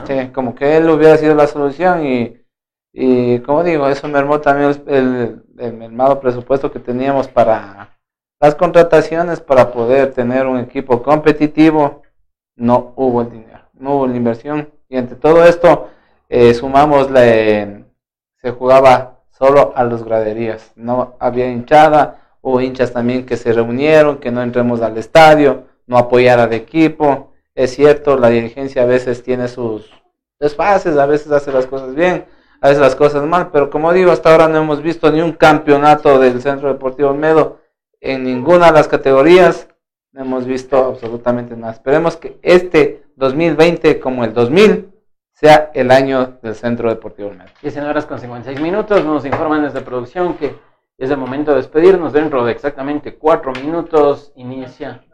Sí, 0.06 0.28
como 0.32 0.54
que 0.54 0.76
él 0.76 0.90
hubiera 0.90 1.16
sido 1.16 1.34
la 1.34 1.46
solución 1.46 2.04
y 2.04 2.44
y 2.96 3.40
como 3.40 3.64
digo, 3.64 3.88
eso 3.88 4.06
mermó 4.06 4.40
también 4.40 4.80
el, 4.86 5.42
el, 5.58 5.72
mermado 5.72 6.20
presupuesto 6.20 6.70
que 6.70 6.78
teníamos 6.78 7.26
para 7.26 7.98
las 8.40 8.54
contrataciones 8.54 9.40
para 9.40 9.72
poder 9.72 10.14
tener 10.14 10.46
un 10.46 10.60
equipo 10.60 11.02
competitivo. 11.02 12.02
No 12.54 12.92
hubo 12.94 13.22
el 13.22 13.32
dinero, 13.32 13.64
no 13.72 13.96
hubo 13.96 14.06
la 14.06 14.16
inversión. 14.16 14.72
Y 14.88 14.96
entre 14.96 15.16
todo 15.16 15.44
esto, 15.44 15.88
eh, 16.28 16.54
sumamos, 16.54 17.10
la, 17.10 17.20
se 17.20 18.52
jugaba 18.56 19.22
solo 19.30 19.72
a 19.74 19.82
los 19.82 20.04
graderías. 20.04 20.72
No 20.76 21.16
había 21.18 21.50
hinchada, 21.50 22.23
hubo 22.44 22.60
hinchas 22.60 22.92
también 22.92 23.24
que 23.24 23.38
se 23.38 23.52
reunieron, 23.52 24.18
que 24.18 24.30
no 24.30 24.42
entremos 24.42 24.82
al 24.82 24.98
estadio, 24.98 25.64
no 25.86 25.96
apoyar 25.96 26.38
al 26.38 26.52
equipo. 26.52 27.32
Es 27.54 27.74
cierto, 27.74 28.18
la 28.18 28.28
dirigencia 28.28 28.82
a 28.82 28.86
veces 28.86 29.22
tiene 29.22 29.48
sus 29.48 29.90
desfases, 30.38 30.98
a 30.98 31.06
veces 31.06 31.32
hace 31.32 31.50
las 31.50 31.66
cosas 31.66 31.94
bien, 31.94 32.26
a 32.60 32.68
veces 32.68 32.82
las 32.82 32.96
cosas 32.96 33.24
mal, 33.24 33.50
pero 33.50 33.70
como 33.70 33.94
digo, 33.94 34.12
hasta 34.12 34.30
ahora 34.30 34.46
no 34.48 34.58
hemos 34.58 34.82
visto 34.82 35.10
ni 35.10 35.22
un 35.22 35.32
campeonato 35.32 36.18
del 36.18 36.42
Centro 36.42 36.68
Deportivo 36.68 37.10
Olmedo 37.10 37.60
en 37.98 38.24
ninguna 38.24 38.66
de 38.66 38.72
las 38.72 38.88
categorías, 38.88 39.66
no 40.12 40.20
hemos 40.20 40.44
visto 40.44 40.76
absolutamente 40.76 41.56
nada. 41.56 41.72
Esperemos 41.72 42.16
que 42.18 42.38
este 42.42 43.04
2020 43.16 43.98
como 44.00 44.22
el 44.22 44.34
2000 44.34 44.90
sea 45.32 45.70
el 45.72 45.90
año 45.90 46.38
del 46.42 46.54
Centro 46.54 46.90
Deportivo 46.90 47.30
Olmedo. 47.30 47.48
19 47.62 47.90
horas 47.90 48.04
con 48.04 48.20
56 48.20 48.60
minutos, 48.60 49.02
nos 49.02 49.24
informan 49.24 49.62
desde 49.62 49.80
producción 49.80 50.34
que 50.34 50.54
es 50.98 51.10
el 51.10 51.16
momento 51.16 51.50
de 51.52 51.58
despedirnos. 51.58 52.12
Dentro 52.12 52.44
de 52.44 52.52
exactamente 52.52 53.16
cuatro 53.16 53.52
minutos 53.52 54.32
inicia 54.36 55.04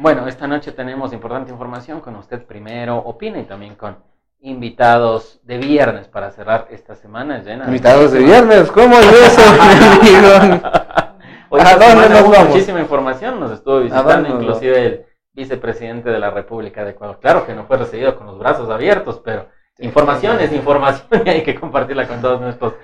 Bueno, 0.00 0.28
esta 0.28 0.46
noche 0.46 0.70
tenemos 0.70 1.12
importante 1.12 1.50
información 1.50 2.00
con 2.00 2.14
usted 2.14 2.44
primero, 2.46 2.98
opina 2.98 3.40
y 3.40 3.42
también 3.42 3.74
con 3.74 3.96
invitados 4.40 5.40
de 5.42 5.58
viernes 5.58 6.06
para 6.06 6.30
cerrar 6.30 6.68
esta 6.70 6.94
semana 6.94 7.42
llena. 7.42 7.64
Invitados 7.64 8.12
de 8.12 8.20
viernes, 8.20 8.70
¿cómo 8.70 8.96
es 8.96 9.12
eso, 9.12 9.42
Hoy 11.50 11.60
¿A 11.60 11.76
dónde 11.76 12.10
nos 12.10 12.30
vamos? 12.30 12.50
Muchísima 12.50 12.78
información, 12.78 13.40
nos 13.40 13.50
estuvo 13.50 13.80
visitando 13.80 14.28
inclusive 14.28 14.86
el 14.86 15.06
vicepresidente 15.32 16.10
de 16.10 16.18
la 16.20 16.30
República 16.30 16.84
de 16.84 16.90
Ecuador. 16.90 17.18
Claro 17.20 17.44
que 17.44 17.54
no 17.54 17.64
fue 17.64 17.78
recibido 17.78 18.16
con 18.16 18.28
los 18.28 18.38
brazos 18.38 18.70
abiertos, 18.70 19.20
pero 19.24 19.48
información 19.78 20.40
es 20.40 20.52
información 20.62 21.22
y 21.24 21.28
hay 21.28 21.42
que 21.42 21.54
compartirla 21.54 22.06
con 22.06 22.20
todos 22.20 22.40
nuestros 22.40 22.74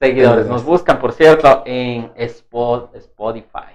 seguidores. 0.00 0.46
Nos 0.46 0.64
buscan, 0.64 0.98
por 0.98 1.12
cierto, 1.12 1.62
en 1.66 2.12
Spotify. 2.16 3.74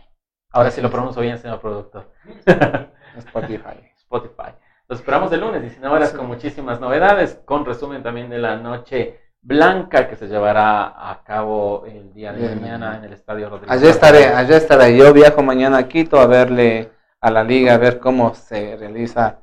Ahora 0.52 0.72
sí 0.72 0.82
lo 0.82 0.90
pronuncio 0.90 1.22
bien, 1.22 1.38
señor 1.38 1.60
productor. 1.60 2.12
Spotify. 3.18 3.92
Spotify. 3.98 4.54
Los 4.88 5.00
esperamos 5.00 5.32
el 5.32 5.42
lunes, 5.42 5.62
19 5.62 5.96
horas, 5.96 6.14
con 6.14 6.26
muchísimas 6.26 6.80
novedades, 6.80 7.40
con 7.46 7.64
resumen 7.64 8.02
también 8.02 8.30
de 8.30 8.40
la 8.40 8.56
noche 8.56 9.20
blanca 9.42 10.08
que 10.08 10.16
se 10.16 10.28
llevará 10.28 11.10
a 11.12 11.24
cabo 11.24 11.86
el 11.86 12.14
día 12.14 12.34
de 12.34 12.56
mañana 12.56 12.98
en 12.98 13.04
el 13.06 13.14
Estadio 13.14 13.50
Rodríguez. 13.50 13.72
Allá 13.72 13.90
estaré, 13.90 14.26
allá 14.26 14.58
estaré. 14.58 14.98
Yo 14.98 15.14
viajo 15.14 15.44
mañana 15.44 15.78
a 15.78 15.88
Quito 15.88 16.20
a 16.20 16.26
verle 16.26 16.92
a 17.22 17.32
la 17.32 17.44
liga, 17.44 17.76
a 17.76 17.78
ver 17.78 18.00
cómo 18.00 18.34
se 18.34 18.76
realiza 18.78 19.40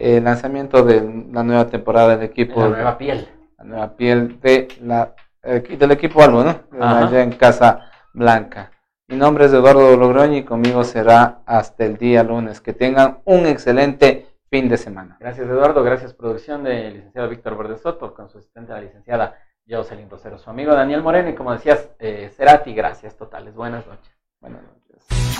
el 0.00 0.24
lanzamiento 0.24 0.82
de 0.82 1.26
la 1.30 1.42
nueva 1.42 1.66
temporada 1.66 2.16
del 2.16 2.24
equipo. 2.24 2.62
La 2.62 2.68
nueva 2.68 2.98
piel. 2.98 3.28
La 3.58 3.64
nueva 3.64 3.96
piel 3.96 4.40
de 4.40 4.68
la, 4.82 5.14
del 5.42 5.90
equipo 5.90 6.22
Albo, 6.22 6.42
¿no? 6.42 6.60
Allá 6.80 7.22
en 7.22 7.32
Casa 7.32 7.90
Blanca. 8.14 8.72
Mi 9.08 9.16
nombre 9.16 9.44
es 9.44 9.52
Eduardo 9.52 9.96
Logroño 9.96 10.36
y 10.36 10.44
conmigo 10.44 10.84
será 10.84 11.42
hasta 11.44 11.84
el 11.84 11.96
día 11.96 12.22
lunes. 12.22 12.60
Que 12.60 12.72
tengan 12.72 13.18
un 13.24 13.46
excelente 13.46 14.26
fin 14.48 14.68
de 14.68 14.76
semana. 14.76 15.16
Gracias 15.20 15.46
Eduardo, 15.46 15.82
gracias 15.84 16.14
producción 16.14 16.64
del 16.64 16.94
licenciado 16.94 17.28
Víctor 17.28 17.56
Verde 17.56 17.76
Soto 17.76 18.14
con 18.14 18.28
su 18.28 18.38
asistente 18.38 18.72
la 18.72 18.80
licenciada 18.80 19.36
Jocelyn 19.68 20.10
Rosero, 20.10 20.38
su 20.38 20.50
amigo 20.50 20.74
Daniel 20.74 21.02
Moreno 21.02 21.28
y 21.28 21.34
como 21.34 21.52
decías, 21.52 21.90
eh, 21.98 22.30
Cerati, 22.36 22.74
gracias 22.74 23.16
totales. 23.16 23.54
Buenas 23.54 23.86
noches. 23.86 24.12
Buenas 24.40 24.62
noches. 24.62 25.39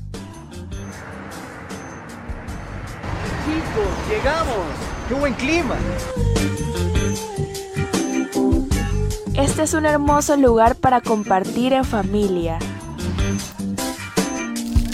chicos, 3.51 4.09
llegamos. 4.09 4.65
¡Qué 5.07 5.13
buen 5.15 5.33
clima! 5.33 5.75
Este 9.33 9.63
es 9.63 9.73
un 9.73 9.85
hermoso 9.85 10.37
lugar 10.37 10.75
para 10.75 11.01
compartir 11.01 11.73
en 11.73 11.83
familia. 11.83 12.59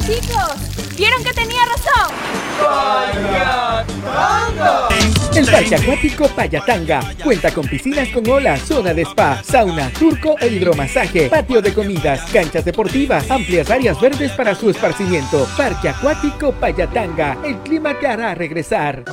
Chicos, 0.05 0.95
¿vieron 0.95 1.23
que 1.23 1.33
tenía 1.33 1.65
razón? 1.65 2.26
El 5.37 5.45
parque 5.45 5.75
acuático 5.75 6.27
Payatanga 6.29 7.13
cuenta 7.23 7.53
con 7.53 7.67
piscinas 7.67 8.09
con 8.09 8.27
olas, 8.27 8.59
zona 8.61 8.91
de 8.91 9.03
spa, 9.03 9.43
sauna, 9.43 9.91
turco 9.91 10.35
e 10.39 10.47
hidromasaje, 10.47 11.29
patio 11.29 11.61
de 11.61 11.75
comidas, 11.75 12.21
canchas 12.31 12.65
deportivas, 12.65 13.29
amplias 13.29 13.69
áreas 13.69 14.01
verdes 14.01 14.31
para 14.31 14.55
su 14.55 14.71
esparcimiento. 14.71 15.47
Parque 15.55 15.89
acuático 15.89 16.53
Payatanga, 16.53 17.37
el 17.45 17.55
clima 17.57 17.93
te 17.99 18.07
hará 18.07 18.33
regresar. 18.33 19.03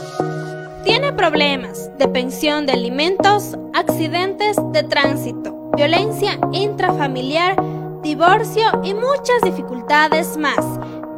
Tiene 0.83 1.13
problemas 1.13 1.91
de 1.99 2.09
pensión 2.09 2.65
de 2.65 2.73
alimentos, 2.73 3.59
accidentes 3.75 4.57
de 4.73 4.83
tránsito, 4.83 5.71
violencia 5.77 6.39
intrafamiliar, 6.53 7.57
divorcio 8.03 8.81
y 8.83 8.95
muchas 8.95 9.43
dificultades 9.43 10.39
más. 10.39 10.65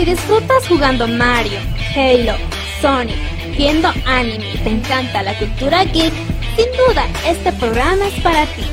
Si 0.00 0.06
disfrutas 0.06 0.66
jugando 0.66 1.06
Mario, 1.06 1.58
Halo, 1.94 2.32
Sonic, 2.80 3.18
viendo 3.54 3.92
anime 4.06 4.54
y 4.54 4.56
te 4.56 4.70
encanta 4.70 5.22
la 5.22 5.38
cultura 5.38 5.84
geek, 5.84 6.14
sin 6.56 6.64
duda 6.72 7.06
este 7.26 7.52
programa 7.52 8.06
es 8.06 8.18
para 8.22 8.46
ti. 8.46 8.64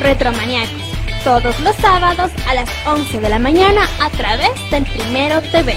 Retromaniacos, 0.00 0.80
todos 1.24 1.58
los 1.58 1.74
sábados 1.74 2.30
a 2.48 2.54
las 2.54 2.70
11 2.86 3.18
de 3.18 3.28
la 3.28 3.40
mañana 3.40 3.88
a 4.00 4.10
través 4.10 4.52
del 4.70 4.84
Primero 4.84 5.42
TV. 5.50 5.74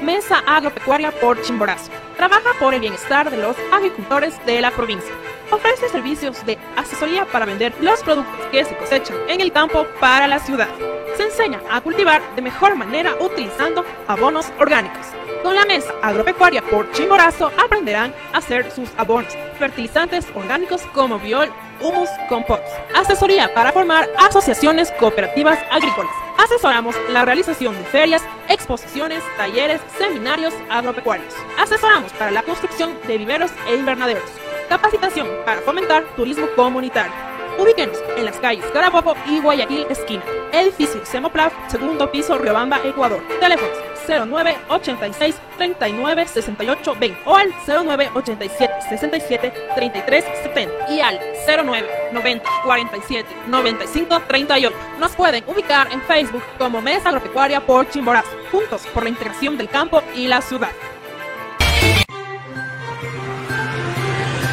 Mesa 0.00 0.38
Agropecuaria 0.46 1.10
por 1.10 1.42
Chimborazo. 1.42 1.90
Trabaja 2.16 2.50
por 2.60 2.72
el 2.72 2.82
bienestar 2.82 3.32
de 3.32 3.38
los 3.38 3.56
agricultores 3.72 4.34
de 4.46 4.60
la 4.60 4.70
provincia. 4.70 5.12
Ofrece 5.50 5.88
servicios 5.88 6.46
de 6.46 6.56
asesoría 6.76 7.26
para 7.26 7.46
vender 7.46 7.74
los 7.80 8.00
productos 8.04 8.46
que 8.52 8.64
se 8.64 8.76
cosechan 8.76 9.16
en 9.28 9.40
el 9.40 9.50
campo 9.50 9.88
para 9.98 10.28
la 10.28 10.38
ciudad. 10.38 10.68
Se 11.16 11.22
enseña 11.22 11.60
a 11.70 11.80
cultivar 11.80 12.20
de 12.34 12.42
mejor 12.42 12.74
manera 12.74 13.14
utilizando 13.20 13.84
abonos 14.08 14.46
orgánicos. 14.58 15.06
Con 15.42 15.54
la 15.54 15.64
mesa 15.64 15.92
agropecuaria 16.02 16.62
por 16.62 16.90
Chimborazo 16.92 17.52
aprenderán 17.62 18.14
a 18.32 18.38
hacer 18.38 18.70
sus 18.70 18.88
abonos, 18.96 19.36
fertilizantes 19.58 20.26
orgánicos 20.34 20.82
como 20.92 21.18
biol, 21.18 21.50
humus, 21.80 22.08
compost. 22.28 22.62
Asesoría 22.94 23.52
para 23.52 23.70
formar 23.70 24.08
asociaciones 24.18 24.90
cooperativas 24.92 25.58
agrícolas. 25.70 26.12
Asesoramos 26.38 26.96
la 27.10 27.24
realización 27.24 27.76
de 27.76 27.84
ferias, 27.84 28.22
exposiciones, 28.48 29.22
talleres, 29.36 29.80
seminarios 29.98 30.54
agropecuarios. 30.70 31.34
Asesoramos 31.58 32.12
para 32.14 32.30
la 32.30 32.42
construcción 32.42 32.98
de 33.06 33.18
viveros 33.18 33.50
e 33.68 33.76
invernaderos. 33.76 34.30
Capacitación 34.68 35.28
para 35.44 35.60
fomentar 35.60 36.04
turismo 36.16 36.46
comunitario. 36.56 37.33
Ubíquenos 37.58 37.98
en 38.16 38.24
las 38.24 38.36
calles 38.38 38.64
Carabobo 38.72 39.14
y 39.26 39.40
Guayaquil 39.40 39.86
esquina. 39.88 40.22
Edificio 40.52 41.04
Semoplaf, 41.04 41.52
segundo 41.68 42.10
piso, 42.10 42.38
Riobamba, 42.38 42.80
Ecuador. 42.84 43.22
Teléfonos 43.40 43.76
09 44.06 44.56
86 44.68 45.34
39 45.56 46.26
68 46.26 46.96
20 46.98 47.20
o 47.24 47.36
al 47.36 47.54
09 47.66 48.10
87 48.14 48.74
67 48.88 49.52
33 49.74 50.24
70 50.42 50.90
y 50.90 51.00
al 51.00 51.20
09 51.46 51.88
90 52.12 52.50
47 52.64 53.28
95 53.48 54.20
38. 54.26 54.76
Nos 54.98 55.12
pueden 55.12 55.44
ubicar 55.46 55.92
en 55.92 56.00
Facebook 56.02 56.42
como 56.58 56.80
Mesa 56.80 57.08
Agropecuaria 57.08 57.60
por 57.60 57.88
Chimborazo, 57.88 58.28
juntos 58.50 58.82
por 58.92 59.04
la 59.04 59.08
integración 59.08 59.56
del 59.56 59.68
campo 59.68 60.02
y 60.14 60.28
la 60.28 60.40
ciudad. 60.42 60.70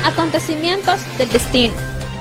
Acontecimientos 0.05 0.99
del 1.17 1.29
destino, 1.29 1.73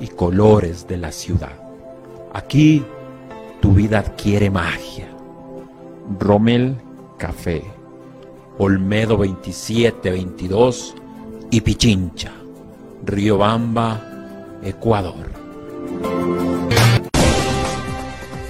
y 0.00 0.08
colores 0.08 0.86
de 0.86 0.96
la 0.98 1.12
ciudad. 1.12 1.52
Aquí 2.32 2.84
tu 3.60 3.72
vida 3.72 4.00
adquiere 4.00 4.50
magia. 4.50 5.08
Rommel 6.18 6.76
Café, 7.18 7.64
Olmedo 8.58 9.16
2722 9.16 10.94
y 11.50 11.60
Pichincha, 11.60 12.32
Riobamba, 13.04 14.00
Ecuador. 14.62 15.44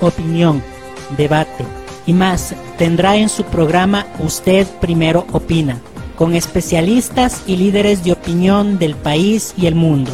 opinión, 0.06 0.62
debate 1.16 1.64
y 2.06 2.12
más 2.12 2.54
tendrá 2.78 3.16
en 3.16 3.28
su 3.28 3.44
programa 3.44 4.06
Usted 4.18 4.66
Primero 4.80 5.26
Opina, 5.32 5.80
con 6.16 6.34
especialistas 6.34 7.42
y 7.46 7.56
líderes 7.56 8.04
de 8.04 8.12
opinión 8.12 8.78
del 8.78 8.94
país 8.94 9.54
y 9.56 9.66
el 9.66 9.74
mundo. 9.74 10.12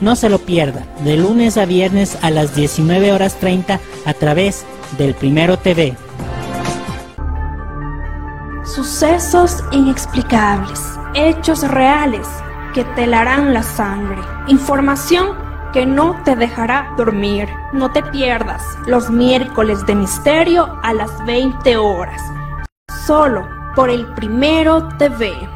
No 0.00 0.14
se 0.14 0.28
lo 0.28 0.38
pierda, 0.38 0.84
de 1.04 1.16
lunes 1.16 1.56
a 1.56 1.64
viernes 1.64 2.18
a 2.22 2.30
las 2.30 2.54
19 2.54 3.12
horas 3.12 3.36
30 3.40 3.80
a 4.04 4.14
través 4.14 4.64
del 4.98 5.14
Primero 5.14 5.58
TV. 5.58 5.96
Sucesos 8.64 9.64
inexplicables, 9.72 10.80
hechos 11.14 11.66
reales 11.66 12.26
que 12.74 12.84
te 12.84 13.06
la 13.06 13.62
sangre, 13.62 14.20
información 14.48 15.46
que 15.72 15.86
no 15.86 16.22
te 16.24 16.36
dejará 16.36 16.92
dormir. 16.96 17.48
No 17.72 17.90
te 17.90 18.02
pierdas 18.02 18.62
los 18.86 19.10
miércoles 19.10 19.84
de 19.86 19.94
misterio 19.94 20.78
a 20.82 20.92
las 20.92 21.24
20 21.24 21.76
horas, 21.76 22.20
solo 23.06 23.48
por 23.74 23.88
el 23.88 24.06
Primero 24.14 24.88
TV. 24.98 25.55